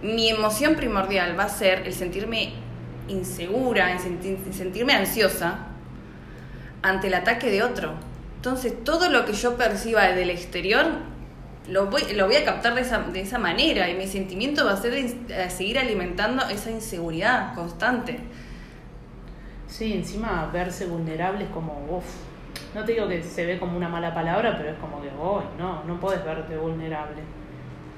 mi 0.03 0.29
emoción 0.31 0.75
primordial 0.77 1.38
va 1.38 1.45
a 1.45 1.49
ser 1.49 1.87
el 1.87 1.93
sentirme 1.93 2.53
insegura, 3.09 3.93
el 3.93 3.99
sentir- 3.99 4.38
el 4.47 4.55
sentirme 4.55 4.95
ansiosa 4.95 5.67
ante 6.83 7.09
el 7.09 7.14
ataque 7.14 7.51
de 7.51 7.62
otro. 7.62 7.93
Entonces, 8.37 8.85
todo 8.85 9.11
lo 9.11 9.25
que 9.25 9.33
yo 9.33 9.57
perciba 9.57 10.03
del 10.09 10.31
exterior 10.31 10.87
lo 11.69 11.87
voy, 11.87 12.03
a 12.37 12.45
captar 12.45 12.75
de 12.75 13.21
esa, 13.21 13.38
manera 13.38 13.91
y 13.91 13.95
mi 13.95 14.07
sentimiento 14.07 14.64
va 14.64 14.73
a 14.73 14.77
ser 14.81 14.93
de- 14.93 15.51
seguir 15.51 15.79
alimentando 15.79 16.49
esa 16.49 16.71
inseguridad 16.71 17.55
constante. 17.55 18.21
Sí, 19.68 19.92
encima 19.92 20.50
verse 20.52 20.87
vulnerable 20.87 21.44
es 21.44 21.50
como, 21.50 21.87
uff, 21.90 22.04
no 22.74 22.85
te 22.85 22.92
digo 22.92 23.07
que 23.07 23.22
se 23.22 23.46
ve 23.46 23.59
como 23.59 23.76
una 23.76 23.88
mala 23.88 24.12
palabra, 24.14 24.57
pero 24.57 24.70
es 24.70 24.78
como 24.78 25.00
que, 25.00 25.09
uy, 25.09 25.44
no, 25.59 25.85
no 25.85 26.00
puedes 26.00 26.24
verte 26.24 26.57
vulnerable. 26.57 27.22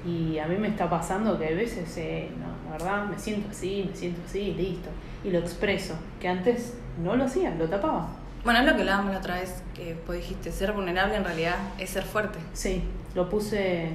Y 0.05 0.37
a 0.39 0.47
mí 0.47 0.57
me 0.57 0.67
está 0.67 0.89
pasando 0.89 1.37
que 1.39 1.47
a 1.47 1.51
veces, 1.51 1.95
eh, 1.97 2.29
no, 2.37 2.69
la 2.69 2.77
verdad, 2.77 3.05
me 3.05 3.17
siento 3.17 3.49
así, 3.49 3.85
me 3.89 3.95
siento 3.95 4.21
así, 4.25 4.53
listo. 4.53 4.89
Y 5.23 5.29
lo 5.29 5.39
expreso, 5.39 5.95
que 6.19 6.27
antes 6.27 6.77
no 7.01 7.15
lo 7.15 7.25
hacía, 7.25 7.53
lo 7.55 7.67
tapaba. 7.67 8.09
Bueno, 8.43 8.59
es 8.59 8.65
lo 8.65 8.73
que 8.73 8.81
hablábamos 8.81 9.13
la 9.13 9.19
otra 9.19 9.35
vez, 9.35 9.63
que 9.75 9.95
vos 10.05 10.15
dijiste, 10.15 10.51
ser 10.51 10.71
vulnerable 10.73 11.15
en 11.15 11.23
realidad 11.23 11.55
es 11.77 11.91
ser 11.91 12.03
fuerte. 12.03 12.39
Sí, 12.53 12.83
lo 13.13 13.29
puse. 13.29 13.89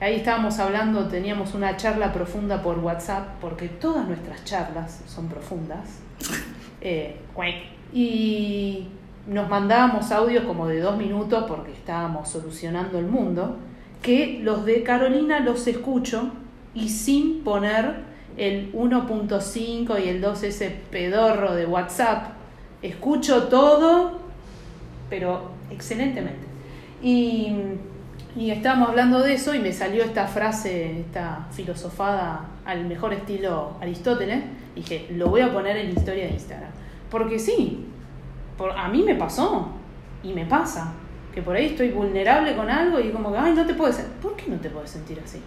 Ahí 0.00 0.16
estábamos 0.16 0.58
hablando, 0.58 1.08
teníamos 1.08 1.54
una 1.54 1.76
charla 1.76 2.12
profunda 2.12 2.62
por 2.62 2.78
WhatsApp, 2.80 3.40
porque 3.40 3.68
todas 3.68 4.06
nuestras 4.06 4.44
charlas 4.44 5.00
son 5.06 5.28
profundas. 5.28 6.00
Eh, 6.82 7.16
y 7.92 8.88
nos 9.26 9.48
mandábamos 9.48 10.10
audios 10.10 10.44
como 10.44 10.66
de 10.66 10.80
dos 10.80 10.96
minutos 10.96 11.44
porque 11.46 11.72
estábamos 11.72 12.28
solucionando 12.28 12.98
el 12.98 13.06
mundo, 13.06 13.56
que 14.02 14.40
los 14.42 14.64
de 14.64 14.82
Carolina 14.82 15.40
los 15.40 15.66
escucho 15.66 16.30
y 16.74 16.88
sin 16.88 17.44
poner 17.44 18.12
el 18.36 18.72
1.5 18.72 20.04
y 20.04 20.08
el 20.08 20.20
2 20.20 20.42
ese 20.42 20.70
pedorro 20.90 21.54
de 21.54 21.66
WhatsApp. 21.66 22.32
Escucho 22.80 23.44
todo, 23.44 24.18
pero 25.08 25.50
excelentemente. 25.70 26.46
Y, 27.02 27.52
y 28.34 28.50
estábamos 28.50 28.88
hablando 28.88 29.20
de 29.20 29.34
eso 29.34 29.54
y 29.54 29.58
me 29.58 29.72
salió 29.72 30.02
esta 30.02 30.26
frase, 30.26 31.00
esta 31.00 31.46
filosofada 31.50 32.46
al 32.64 32.86
mejor 32.86 33.12
estilo 33.12 33.76
Aristóteles. 33.80 34.42
Dije, 34.74 35.08
lo 35.10 35.28
voy 35.28 35.42
a 35.42 35.52
poner 35.52 35.76
en 35.76 35.92
la 35.92 36.00
historia 36.00 36.24
de 36.24 36.30
Instagram. 36.30 36.70
Porque 37.10 37.38
sí, 37.38 37.86
por, 38.56 38.70
a 38.72 38.88
mí 38.88 39.02
me 39.02 39.16
pasó 39.16 39.68
y 40.22 40.32
me 40.32 40.46
pasa. 40.46 40.94
Que 41.34 41.42
por 41.42 41.56
ahí 41.56 41.66
estoy 41.66 41.90
vulnerable 41.90 42.56
con 42.56 42.70
algo 42.70 43.00
y 43.00 43.10
como 43.10 43.32
que, 43.32 43.38
ay, 43.38 43.52
no 43.52 43.66
te 43.66 43.74
puedes 43.74 43.96
sentir. 43.96 44.16
¿Por 44.16 44.34
qué 44.36 44.50
no 44.50 44.56
te 44.56 44.70
puedes 44.70 44.90
sentir 44.90 45.20
así? 45.22 45.40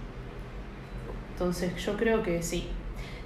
Entonces 1.32 1.76
yo 1.84 1.98
creo 1.98 2.22
que 2.22 2.42
sí, 2.44 2.70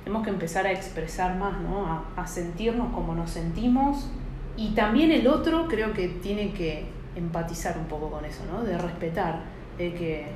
tenemos 0.04 0.24
que 0.24 0.30
empezar 0.30 0.66
a 0.66 0.72
expresar 0.72 1.38
más, 1.38 1.60
¿no? 1.62 1.86
A, 1.86 2.06
a 2.16 2.28
sentirnos 2.28 2.94
como 2.94 3.14
nos 3.14 3.32
sentimos. 3.32 4.10
Y 4.56 4.70
también 4.70 5.12
el 5.12 5.28
otro 5.28 5.68
creo 5.68 5.94
que 5.94 6.08
tiene 6.08 6.54
que 6.54 6.86
empatizar 7.20 7.78
un 7.78 7.86
poco 7.86 8.10
con 8.10 8.26
eso, 8.26 8.42
¿no? 8.52 8.64
De 8.64 8.78
respetar, 8.78 9.42
de 9.78 9.94
que 9.94 10.28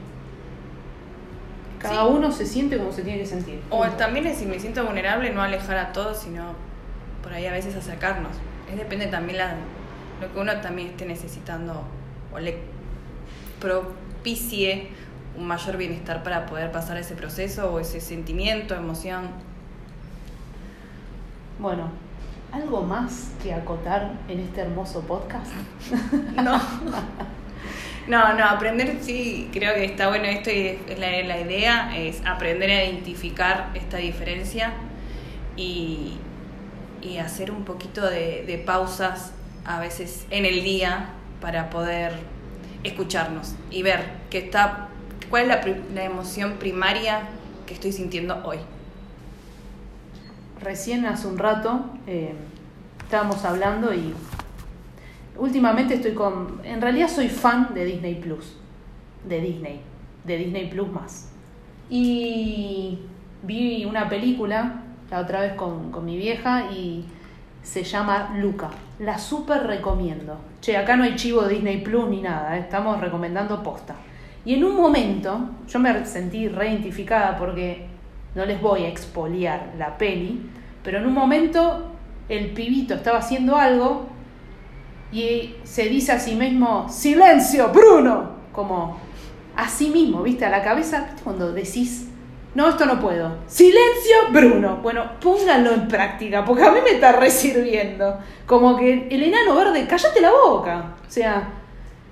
cada 1.80 2.06
Sí. 2.06 2.12
uno 2.13 2.32
se 2.32 2.46
siente 2.46 2.78
como 2.78 2.91
se 2.91 3.02
tiene 3.04 3.19
que 3.19 3.26
sentir. 3.26 3.60
O 3.69 3.86
también 3.88 4.28
es 4.28 4.38
si 4.38 4.46
me 4.46 4.60
siento 4.60 4.86
vulnerable, 4.86 5.32
no 5.34 5.41
alejar 5.41 5.78
a 5.78 5.91
todos, 5.91 6.17
sino 6.19 6.54
por 7.22 7.34
ahí 7.34 7.46
a 7.46 7.52
veces 7.52 7.76
acercarnos. 7.76 8.32
Es 8.72 8.78
depende 8.78 9.08
también 9.08 9.38
la, 9.39 9.56
lo 10.22 10.32
que 10.34 10.39
uno 10.39 10.60
también 10.62 10.89
esté 10.89 11.06
necesitando 11.06 11.84
o 12.34 12.39
le 12.39 12.58
propicie 13.60 14.89
un 15.38 15.48
mayor 15.48 15.78
bienestar 15.78 16.22
para 16.24 16.46
poder 16.46 16.72
pasar 16.72 16.98
ese 16.98 17.15
proceso 17.15 17.72
o 17.74 17.80
ese 17.80 18.00
sentimiento, 18.02 18.76
emoción. 18.76 19.30
Bueno, 21.60 21.89
¿algo 22.54 22.84
más 22.84 23.32
que 23.42 23.54
acotar 23.54 24.13
en 24.30 24.39
este 24.39 24.62
hermoso 24.62 25.02
podcast? 25.02 25.52
No. 26.42 26.62
No, 28.06 28.34
no, 28.34 28.44
aprender 28.44 28.98
sí, 29.00 29.50
creo 29.54 29.74
que 29.76 29.86
está 29.86 30.10
bueno 30.10 30.26
esto 30.26 30.50
y 30.52 30.78
es 30.89 31.00
la, 31.00 31.10
la 31.24 31.39
idea 31.39 31.98
es 31.98 32.22
aprender 32.26 32.70
a 32.70 32.84
identificar 32.84 33.70
esta 33.76 33.96
diferencia 33.96 34.74
y, 35.56 36.18
y 37.02 37.20
hacer 37.20 37.50
un 37.50 37.63
poquito 37.63 38.02
de, 38.02 38.62
pausas 38.66 39.32
a 39.63 39.80
veces 39.80 40.26
en 40.32 40.46
el 40.46 40.66
día 40.66 41.12
para 41.39 41.70
poder 41.70 42.12
escucharnos 42.84 43.56
y 43.72 43.84
ver 43.84 44.02
que 44.30 44.39
está, 44.39 44.89
cuál 45.30 45.44
es 45.44 45.48
la, 45.48 45.62
la 45.94 46.04
emoción 46.04 46.56
primaria 46.60 47.22
que 47.66 47.74
estoy 47.74 47.94
sintiendo 47.94 48.42
hoy. 48.44 48.58
Recién 50.63 51.06
hace 51.06 51.28
un 51.28 51.38
rato 51.38 51.84
eh, 52.08 52.34
estábamos 53.04 53.43
hablando 53.43 53.93
y 53.93 54.13
últimamente 55.38 55.95
estoy 55.95 56.13
con... 56.13 56.62
En 56.63 56.82
realidad 56.82 57.10
soy 57.10 57.28
fan 57.28 57.73
de 57.73 57.84
Disney 57.84 58.15
Plus, 58.15 58.56
de 59.28 59.41
Disney, 59.41 59.82
de 60.23 60.38
Disney 60.38 60.69
Plus 60.69 60.89
más. 60.89 61.30
Y 61.89 62.99
vi 63.41 63.84
una 63.84 64.08
película 64.08 64.84
la 65.12 65.19
otra 65.19 65.41
vez 65.41 65.54
con, 65.56 65.91
con 65.91 66.06
mi 66.06 66.17
vieja 66.17 66.71
y 66.71 67.06
se 67.62 67.84
llama 67.84 68.34
Luca. 68.38 68.69
La 68.99 69.17
súper 69.17 69.67
recomiendo. 69.67 70.38
Che, 70.62 70.78
acá 70.78 70.95
no 70.95 71.04
hay 71.04 71.15
chivo 71.15 71.41
de 71.43 71.56
Disney 71.56 71.82
Plus 71.82 72.08
ni 72.08 72.21
nada, 72.21 72.56
eh, 72.56 72.62
estamos 72.62 73.02
recomendando 73.02 73.62
posta. 73.62 73.95
Y 74.45 74.54
en 74.54 74.63
un 74.63 74.78
momento 74.78 75.49
yo 75.67 75.80
me 75.80 76.06
sentí 76.06 76.47
reidentificada 76.47 77.38
porque 77.38 77.92
no 78.36 78.46
les 78.46 78.62
voy 78.62 78.84
a 78.84 78.88
expoliar 78.88 79.74
la 79.78 79.98
peli, 79.98 80.50
pero 80.84 80.98
en 80.98 81.06
un 81.06 81.13
momento 81.13 81.91
el 82.30 82.52
pibito 82.52 82.96
estaba 82.96 83.19
haciendo 83.19 83.58
algo 83.58 84.08
y 85.12 85.56
se 85.63 85.84
dice 85.84 86.12
a 86.12 86.19
sí 86.19 86.36
mismo, 86.36 86.89
silencio, 86.89 87.69
Bruno, 87.69 88.32
como 88.52 88.98
a 89.56 89.69
sí 89.69 89.89
mismo, 89.89 90.24
viste, 90.24 90.46
a 90.46 90.50
la 90.50 90.63
cabeza, 90.63 91.06
¿viste 91.06 91.22
cuando 91.24 91.54
decís, 91.54 92.08
no, 92.56 92.69
esto 92.69 92.86
no 92.86 93.00
puedo, 93.00 93.38
silencio, 93.48 94.15
Bruno, 94.32 94.80
bueno, 94.82 95.12
pónganlo 95.19 95.72
en 95.74 95.88
práctica, 95.88 96.43
porque 96.43 96.63
a 96.63 96.72
mí 96.72 96.80
me 96.84 96.91
está 96.91 97.12
resirviendo, 97.12 98.17
como 98.48 98.76
que 98.76 99.08
el 99.10 99.24
enano 99.24 99.56
verde, 99.56 99.86
cállate 99.88 100.22
la 100.22 100.32
boca, 100.32 100.96
o 101.08 101.12
sea, 101.12 101.50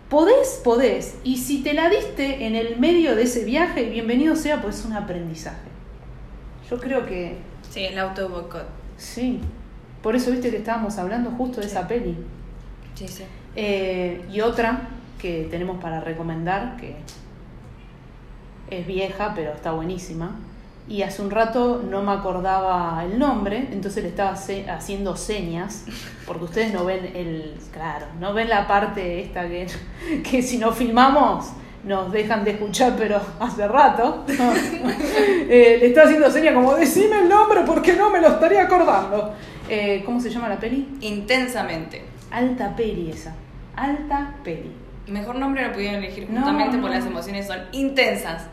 podés, 0.08 0.62
podés, 0.64 1.18
y 1.24 1.38
si 1.38 1.64
te 1.64 1.74
la 1.74 1.90
diste 1.90 2.46
en 2.46 2.56
el 2.56 2.78
medio 2.78 3.16
de 3.16 3.24
ese 3.24 3.46
viaje, 3.46 3.86
bienvenido 3.86 4.36
sea, 4.36 4.62
pues 4.62 4.80
es 4.80 4.86
un 4.86 4.94
aprendizaje. 4.94 5.71
Yo 6.72 6.80
creo 6.80 7.06
que 7.06 7.38
Sí, 7.70 7.82
el 7.86 8.00
auto 8.00 8.30
boicot. 8.30 8.66
sí, 8.98 9.40
por 10.02 10.16
eso 10.16 10.32
viste 10.32 10.50
que 10.50 10.58
estábamos 10.58 10.98
hablando 10.98 11.30
justo 11.32 11.58
de 11.62 11.68
Sí. 11.68 11.72
esa 11.76 11.88
peli. 11.88 12.18
Sí, 12.96 13.08
sí. 13.08 13.24
Eh, 13.56 14.26
y 14.32 14.42
otra 14.42 14.88
que 15.20 15.48
tenemos 15.52 15.80
para 15.82 16.00
recomendar, 16.00 16.78
que 16.78 16.96
es 18.70 18.88
vieja, 18.88 19.34
pero 19.36 19.52
está 19.52 19.72
buenísima. 19.72 20.36
Y 20.88 21.04
hace 21.04 21.22
un 21.22 21.30
rato 21.30 21.84
no 21.88 22.02
me 22.02 22.12
acordaba 22.12 23.04
el 23.06 23.20
nombre, 23.20 23.68
entonces 23.72 24.04
le 24.04 24.10
estaba 24.10 24.36
se- 24.36 24.70
haciendo 24.70 25.16
señas, 25.16 25.86
porque 26.26 26.46
ustedes 26.46 26.74
no 26.74 26.84
ven 26.86 27.06
el, 27.16 27.56
claro, 27.72 28.08
no 28.20 28.34
ven 28.34 28.50
la 28.50 28.68
parte 28.68 29.22
esta 29.22 29.48
que, 29.48 29.68
que 30.30 30.42
si 30.42 30.58
no 30.58 30.72
filmamos 30.72 31.52
nos 31.84 32.12
dejan 32.12 32.44
de 32.44 32.52
escuchar, 32.52 32.94
pero 32.98 33.20
hace 33.40 33.68
rato. 33.68 34.26
Eh, 35.54 35.78
le 35.82 35.88
estaba 35.88 36.06
haciendo 36.08 36.32
señas 36.32 36.54
como, 36.54 36.76
decime 36.76 37.20
el 37.20 37.28
nombre 37.28 37.62
porque 37.66 37.92
no 37.94 38.10
me 38.10 38.22
lo 38.22 38.30
estaría 38.30 38.64
acordando. 38.64 39.34
Eh, 39.68 40.02
¿Cómo 40.06 40.22
se 40.22 40.30
llama 40.30 40.48
la 40.48 40.58
peli? 40.58 40.88
Intensamente. 41.02 42.04
Alta 42.32 42.74
peli 42.74 43.12
esa. 43.12 43.36
Alta 43.76 44.36
peli. 44.46 44.72
Mejor 45.08 45.36
nombre 45.36 45.68
lo 45.68 45.74
pudieron 45.74 45.96
elegir 46.02 46.30
No, 46.30 46.38
justamente 46.40 46.78
no. 46.78 46.84
porque 46.84 46.98
las 47.00 47.06
emociones 47.06 47.48
son 47.48 47.60
intensas. 47.74 48.48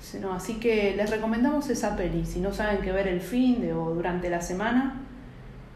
Sí, 0.00 0.18
no, 0.20 0.32
así 0.32 0.54
que 0.60 0.94
les 0.96 1.10
recomendamos 1.10 1.68
esa 1.70 1.96
peli. 1.96 2.24
Si 2.24 2.38
no 2.38 2.52
saben 2.52 2.78
qué 2.82 2.92
ver 2.92 3.08
el 3.08 3.20
fin 3.20 3.60
de 3.60 3.72
o 3.72 3.90
durante 3.90 4.30
la 4.30 4.40
semana, 4.40 5.00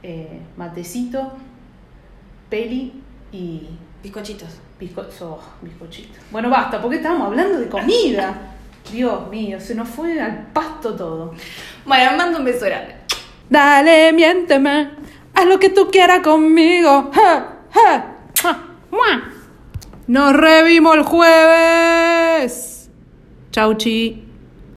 eh, 0.05 0.41
matecito, 0.57 1.33
peli 2.51 3.03
y 3.33 3.69
Bizcochitos. 4.03 4.49
bizco 4.79 5.03
oh, 5.23 5.41
bizcochito. 5.63 6.21
Bueno, 6.31 6.51
basta, 6.51 6.81
porque 6.81 6.97
estábamos 6.97 7.29
hablando 7.29 7.59
de 7.59 7.69
comida. 7.69 8.55
Dios 8.91 9.29
mío, 9.29 9.61
se 9.61 9.75
nos 9.75 9.89
fue 9.89 10.21
al 10.21 10.47
pasto 10.53 10.95
todo. 10.95 11.35
Bueno, 11.85 12.17
mando 12.17 12.39
un 12.39 12.45
beso 12.45 12.67
grande. 12.67 12.95
Dale, 13.51 14.13
miénteme, 14.13 14.91
haz 15.35 15.47
lo 15.47 15.59
que 15.59 15.71
tú 15.71 15.89
quieras 15.91 16.21
conmigo. 16.21 17.11
Ja, 17.15 17.59
ja. 17.73 18.15
Nos 20.07 20.33
revimos 20.33 20.97
el 20.97 21.03
jueves. 21.03 22.91
Chau, 23.51 23.75
chi. 23.75 24.28